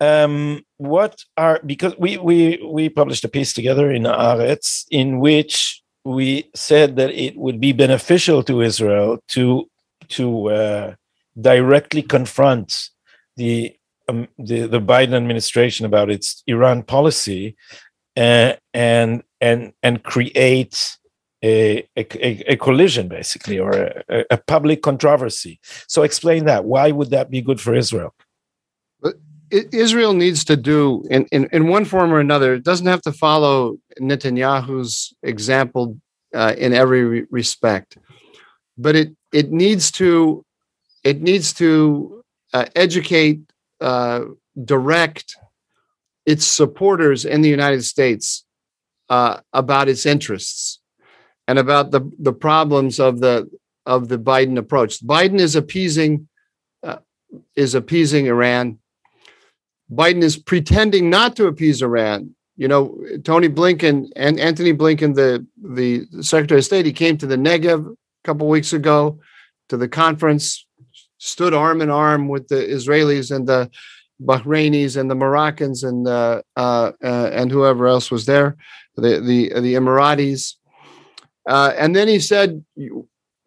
[0.00, 5.82] Um, what are because we we we published a piece together in Haaretz in which
[6.06, 9.68] we said that it would be beneficial to Israel to
[10.08, 10.94] to uh,
[11.40, 12.90] directly confront
[13.36, 13.74] the
[14.08, 17.56] um, the the Biden administration about its Iran policy
[18.16, 20.96] uh, and and and create
[21.42, 25.60] a, a, a collision, basically, or a, a, public controversy.
[25.86, 26.64] So, explain that.
[26.64, 28.14] Why would that be good for Israel?
[29.50, 33.12] Israel needs to do, in, in, in one form or another, it doesn't have to
[33.12, 35.98] follow Netanyahu's example
[36.34, 37.98] uh, in every respect,
[38.76, 40.44] but it it needs to
[41.04, 43.40] it needs to uh, educate,
[43.80, 44.22] uh,
[44.64, 45.36] direct
[46.24, 48.44] its supporters in the United States
[49.08, 50.80] uh, about its interests
[51.46, 53.48] and about the, the problems of the
[53.84, 55.00] of the Biden approach.
[55.00, 56.28] Biden is appeasing
[56.82, 56.98] uh,
[57.54, 58.78] is appeasing Iran.
[59.90, 62.34] Biden is pretending not to appease Iran.
[62.56, 67.26] You know, Tony Blinken and Anthony Blinken, the the Secretary of State, he came to
[67.26, 69.20] the Negev a couple weeks ago
[69.68, 70.66] to the conference,
[71.18, 73.70] stood arm in arm with the Israelis and the
[74.22, 78.56] Bahrainis and the Moroccans and uh, uh, uh, and whoever else was there,
[78.96, 80.54] the the the Emiratis.
[81.46, 82.64] Uh, and then he said,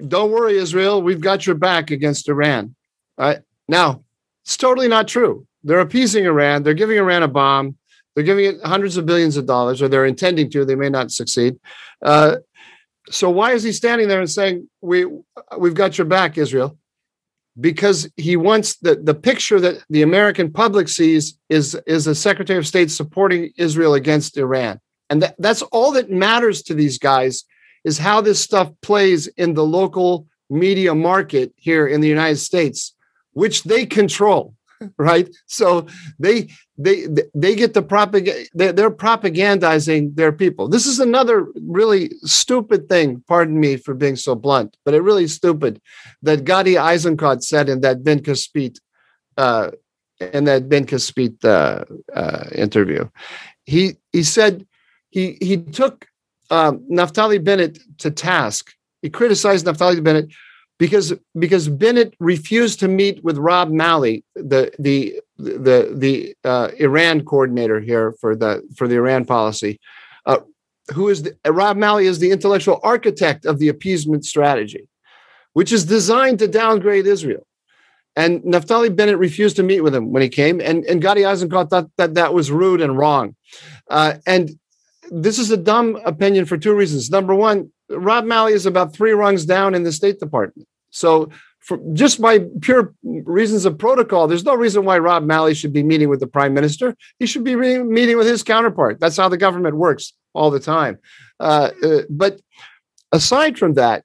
[0.07, 2.75] don't worry, Israel, we've got your back against Iran.
[3.17, 3.39] All right.
[3.67, 4.03] Now,
[4.45, 5.45] it's totally not true.
[5.63, 6.63] They're appeasing Iran.
[6.63, 7.75] They're giving Iran a bomb.
[8.15, 10.65] They're giving it hundreds of billions of dollars, or they're intending to.
[10.65, 11.57] They may not succeed.
[12.03, 12.37] Uh,
[13.09, 15.05] so why is he standing there and saying we
[15.57, 16.77] we've got your back, Israel?
[17.59, 22.59] Because he wants the the picture that the American public sees is is a Secretary
[22.59, 24.79] of State supporting Israel against Iran,
[25.09, 27.45] and that, that's all that matters to these guys
[27.83, 32.93] is how this stuff plays in the local media market here in the United States,
[33.31, 34.53] which they control
[34.97, 35.29] right?
[35.47, 35.87] So
[36.19, 40.67] they they they get the propaganda they're propagandizing their people.
[40.67, 45.27] This is another really stupid thing pardon me for being so blunt but it really
[45.27, 45.81] stupid
[46.21, 48.79] that Gadi Eisenkot said in that Ben Caspit
[49.37, 49.71] uh
[50.19, 53.07] in that Ben Caspit uh, uh, interview.
[53.65, 54.67] He he said
[55.09, 56.07] he he took
[56.49, 58.73] um, Naftali Bennett to task.
[59.01, 60.31] He criticized Naftali Bennett
[60.79, 67.23] because because Bennett refused to meet with Rob Malley, the the the the uh, Iran
[67.25, 69.79] coordinator here for the for the Iran policy,
[70.25, 70.39] uh,
[70.93, 74.87] who is the, Rob Malley is the intellectual architect of the appeasement strategy,
[75.53, 77.45] which is designed to downgrade Israel.
[78.15, 81.69] And Naftali Bennett refused to meet with him when he came, and, and Gadi Eisenkot
[81.69, 83.35] thought that that was rude and wrong.
[83.89, 84.58] Uh, and
[85.11, 87.09] this is a dumb opinion for two reasons.
[87.09, 90.67] Number one, Rob Malley is about three rungs down in the State Department.
[90.91, 91.29] So,
[91.59, 95.83] for, just by pure reasons of protocol, there's no reason why Rob Malley should be
[95.83, 96.95] meeting with the prime minister.
[97.19, 98.99] He should be re- meeting with his counterpart.
[98.99, 100.97] That's how the government works all the time.
[101.39, 102.39] Uh, uh, but
[103.11, 104.03] aside from that,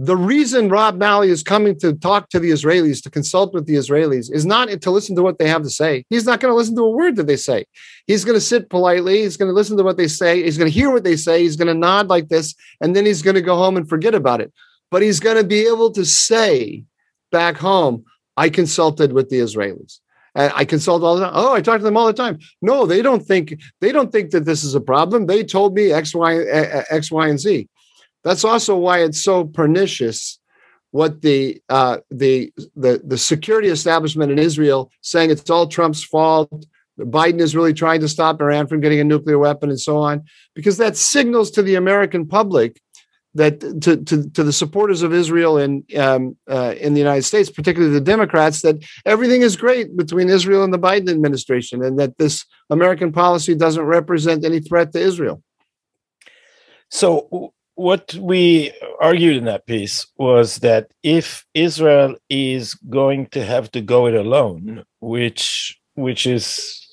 [0.00, 3.74] the reason Rob Malley is coming to talk to the Israelis, to consult with the
[3.74, 6.04] Israelis, is not to listen to what they have to say.
[6.08, 7.66] He's not going to listen to a word that they say.
[8.06, 9.22] He's going to sit politely.
[9.22, 10.44] He's going to listen to what they say.
[10.44, 11.42] He's going to hear what they say.
[11.42, 14.14] He's going to nod like this, and then he's going to go home and forget
[14.14, 14.52] about it.
[14.90, 16.84] But he's going to be able to say
[17.32, 18.04] back home,
[18.36, 19.98] I consulted with the Israelis.
[20.34, 21.32] I consult all the time.
[21.34, 22.38] Oh, I talk to them all the time.
[22.62, 25.26] No, they don't think they don't think that this is a problem.
[25.26, 27.68] They told me X, Y, X, Y, and Z.
[28.28, 30.38] That's also why it's so pernicious
[30.90, 36.66] what the uh, the the the security establishment in Israel saying it's all Trump's fault.
[36.98, 40.24] Biden is really trying to stop Iran from getting a nuclear weapon and so on,
[40.54, 42.80] because that signals to the American public
[43.34, 47.50] that to, to, to the supporters of Israel in um, uh, in the United States,
[47.50, 48.76] particularly the Democrats, that
[49.06, 53.84] everything is great between Israel and the Biden administration, and that this American policy doesn't
[53.84, 55.42] represent any threat to Israel.
[56.90, 63.70] So, what we argued in that piece was that if Israel is going to have
[63.70, 66.48] to go it alone, which which is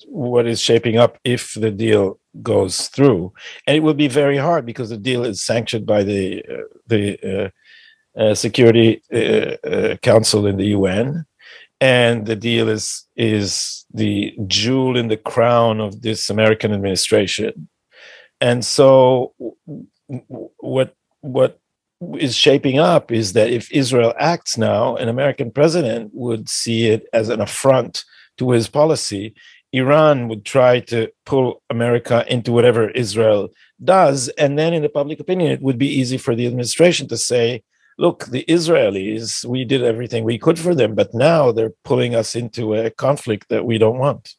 [0.06, 3.32] what is shaping up if the deal goes through,
[3.66, 7.02] and it will be very hard because the deal is sanctioned by the uh, the
[7.32, 11.26] uh, uh, Security uh, uh, Council in the UN,
[11.80, 17.68] and the deal is is the jewel in the crown of this American administration,
[18.40, 19.34] and so
[20.08, 21.58] what what
[22.18, 27.06] is shaping up is that if Israel acts now, an American president would see it
[27.12, 28.04] as an affront
[28.38, 29.34] to his policy.
[29.72, 33.48] Iran would try to pull America into whatever Israel
[33.82, 34.28] does.
[34.38, 37.62] And then in the public opinion, it would be easy for the administration to say,
[37.98, 42.34] look, the Israelis, we did everything we could for them, but now they're pulling us
[42.34, 44.34] into a conflict that we don't want.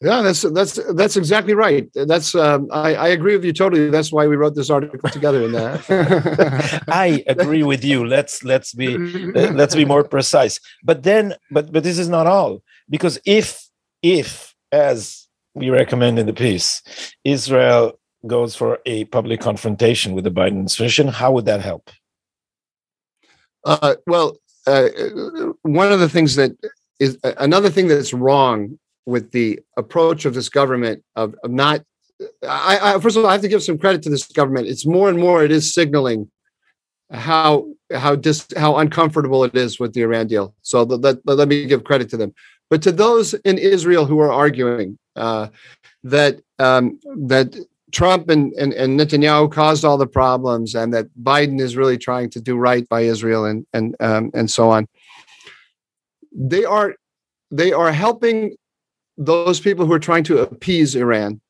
[0.00, 1.88] Yeah, that's that's that's exactly right.
[1.94, 3.88] That's um, I, I agree with you totally.
[3.88, 5.42] That's why we wrote this article together.
[5.42, 8.04] In that, I agree with you.
[8.04, 10.60] Let's let's be let's be more precise.
[10.84, 13.66] But then, but but this is not all because if
[14.02, 16.82] if as we recommend in the piece,
[17.24, 21.90] Israel goes for a public confrontation with the Biden administration, how would that help?
[23.64, 24.36] Uh, well,
[24.66, 24.88] uh,
[25.62, 26.52] one of the things that
[27.00, 31.82] is another thing that's wrong with the approach of this government of, of not
[32.42, 34.68] I, I, first of all I have to give some credit to this government.
[34.68, 36.30] It's more and more it is signaling
[37.10, 40.54] how how dis, how uncomfortable it is with the Iran deal.
[40.62, 42.34] So let, let me give credit to them.
[42.68, 45.48] But to those in Israel who are arguing uh,
[46.02, 47.56] that um, that
[47.92, 52.28] Trump and, and, and Netanyahu caused all the problems and that Biden is really trying
[52.30, 54.88] to do right by Israel and and um, and so on,
[56.32, 56.96] they are
[57.50, 58.56] they are helping
[59.16, 61.40] those people who are trying to appease Iran,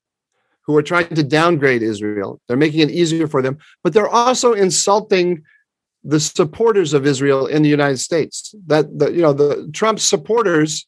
[0.63, 2.41] who are trying to downgrade Israel.
[2.47, 5.43] They're making it easier for them, but they're also insulting
[6.05, 8.55] the supporters of Israel in the United States.
[8.67, 10.87] That the you know the Trump supporters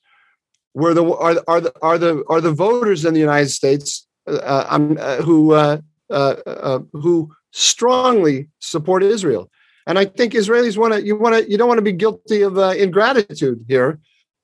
[0.74, 4.66] were the are are the are the are the voters in the United States uh,
[4.68, 5.78] um, uh, who uh,
[6.10, 9.50] uh, uh, who strongly support Israel.
[9.86, 12.42] And I think Israelis want to you want to you don't want to be guilty
[12.42, 13.98] of uh, ingratitude here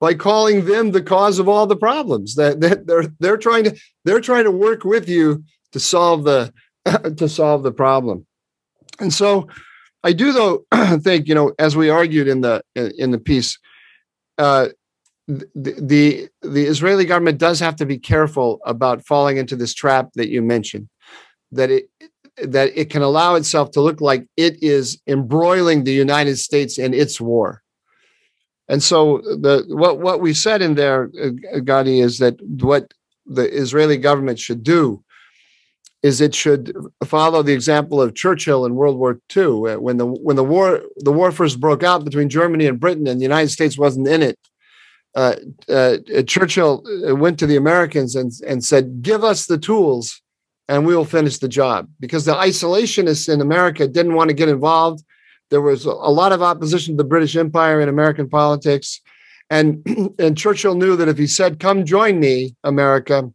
[0.04, 2.34] by calling them the cause of all the problems.
[2.34, 3.74] That, they're they're trying to
[4.04, 5.42] they're trying to work with you
[5.72, 6.52] to solve the
[7.16, 8.26] to solve the problem.
[9.00, 9.48] And so
[10.02, 10.66] I do though
[10.98, 13.58] think you know as we argued in the in the piece
[14.36, 14.68] uh,
[15.26, 15.48] the,
[15.80, 20.28] the the Israeli government does have to be careful about falling into this trap that
[20.28, 20.86] you mentioned
[21.50, 21.88] that it
[22.42, 26.92] that it can allow itself to look like it is embroiling the United States in
[26.92, 27.63] its war.
[28.68, 32.94] And so the what what we said in there, uh, Gadi, is that what
[33.26, 35.04] the Israeli government should do
[36.04, 40.06] is it should follow the example of Churchill in World War II, uh, when the
[40.06, 43.48] when the war the war first broke out between Germany and Britain, and the United
[43.48, 44.38] States wasn't in it.
[45.14, 45.36] Uh,
[45.68, 45.96] uh,
[46.26, 50.20] Churchill uh, went to the Americans and, and said, "Give us the tools,
[50.68, 54.50] and we will finish the job because the isolationists in America didn't want to get
[54.50, 55.02] involved.
[55.54, 59.00] There was a lot of opposition to the British Empire in American politics.
[59.50, 59.86] And,
[60.18, 63.30] and Churchill knew that if he said, Come join me, America,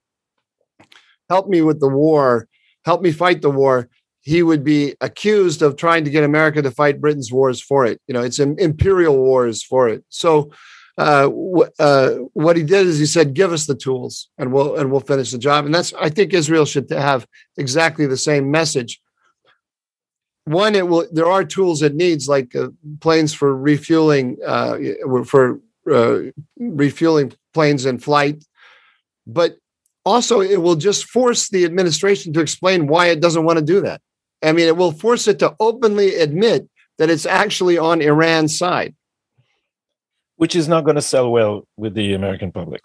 [1.29, 2.49] help me with the war,
[2.83, 3.87] help me fight the war,
[4.19, 8.01] he would be accused of trying to get America to fight Britain's wars for it.
[8.05, 10.03] You know, it's imperial wars for it.
[10.09, 10.51] So
[10.97, 11.29] uh,
[11.79, 14.99] uh, what he did is he said, "Give us the tools, and we'll and we'll
[14.99, 18.99] finish the job." And that's I think Israel should have exactly the same message.
[20.45, 21.07] One, it will.
[21.11, 22.69] There are tools it needs, like uh,
[23.01, 24.77] planes for refueling, uh,
[25.25, 25.59] for
[25.89, 26.19] uh,
[26.57, 28.43] refueling planes in flight,
[29.27, 29.57] but
[30.05, 33.81] also it will just force the administration to explain why it doesn't want to do
[33.81, 34.01] that.
[34.41, 36.67] I mean, it will force it to openly admit
[36.97, 38.95] that it's actually on Iran's side
[40.39, 42.81] which is not going to sell well with the American public.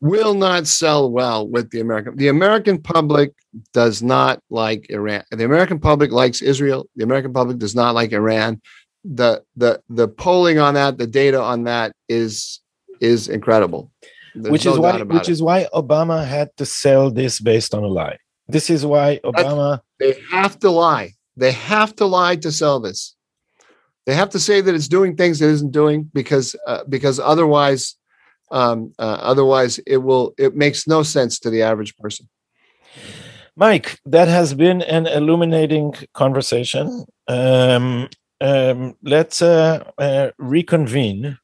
[0.00, 2.16] Will not sell well with the American.
[2.16, 3.34] The American public
[3.74, 5.24] does not like Iran.
[5.30, 6.86] The American public likes Israel.
[6.96, 8.62] The American public does not like Iran.
[9.04, 12.60] The the the polling on that, the data on that is
[13.00, 13.90] is incredible.
[14.34, 15.32] There's which no is why which it.
[15.32, 18.16] is why Obama had to sell this based on a lie.
[18.48, 21.12] This is why Obama they have to lie.
[21.36, 23.16] They have to lie to sell this.
[24.06, 27.96] They have to say that it's doing things it isn't doing because uh, because otherwise
[28.50, 32.28] um, uh, otherwise it will it makes no sense to the average person.
[33.56, 37.04] Mike, that has been an illuminating conversation.
[37.28, 38.08] Um,
[38.40, 41.38] um, let's uh, uh reconvene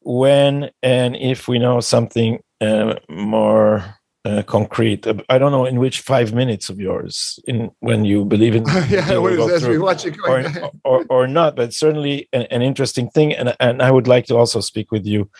[0.00, 5.06] when and if we know something uh, more uh, concrete.
[5.28, 9.08] I don't know in which five minutes of yours in when you believe in yeah,
[9.50, 10.44] as we watch it or,
[10.84, 13.32] or, or not, but certainly an, an, interesting thing.
[13.32, 15.30] And and I would like to also speak with you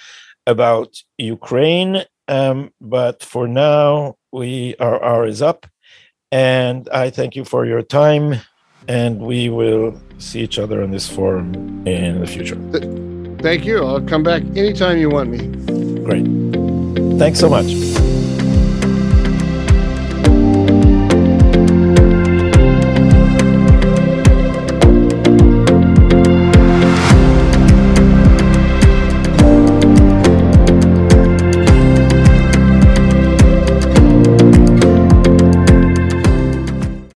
[0.48, 2.02] about Ukraine.
[2.26, 5.66] Um, but for now, we our hour is up,
[6.32, 8.40] and I thank you for your time.
[8.88, 12.56] And we will see each other on this forum in the future.
[13.42, 13.84] Thank you.
[13.84, 15.40] I'll come back anytime you want me.
[16.04, 16.26] Great.
[17.18, 18.07] Thanks so much.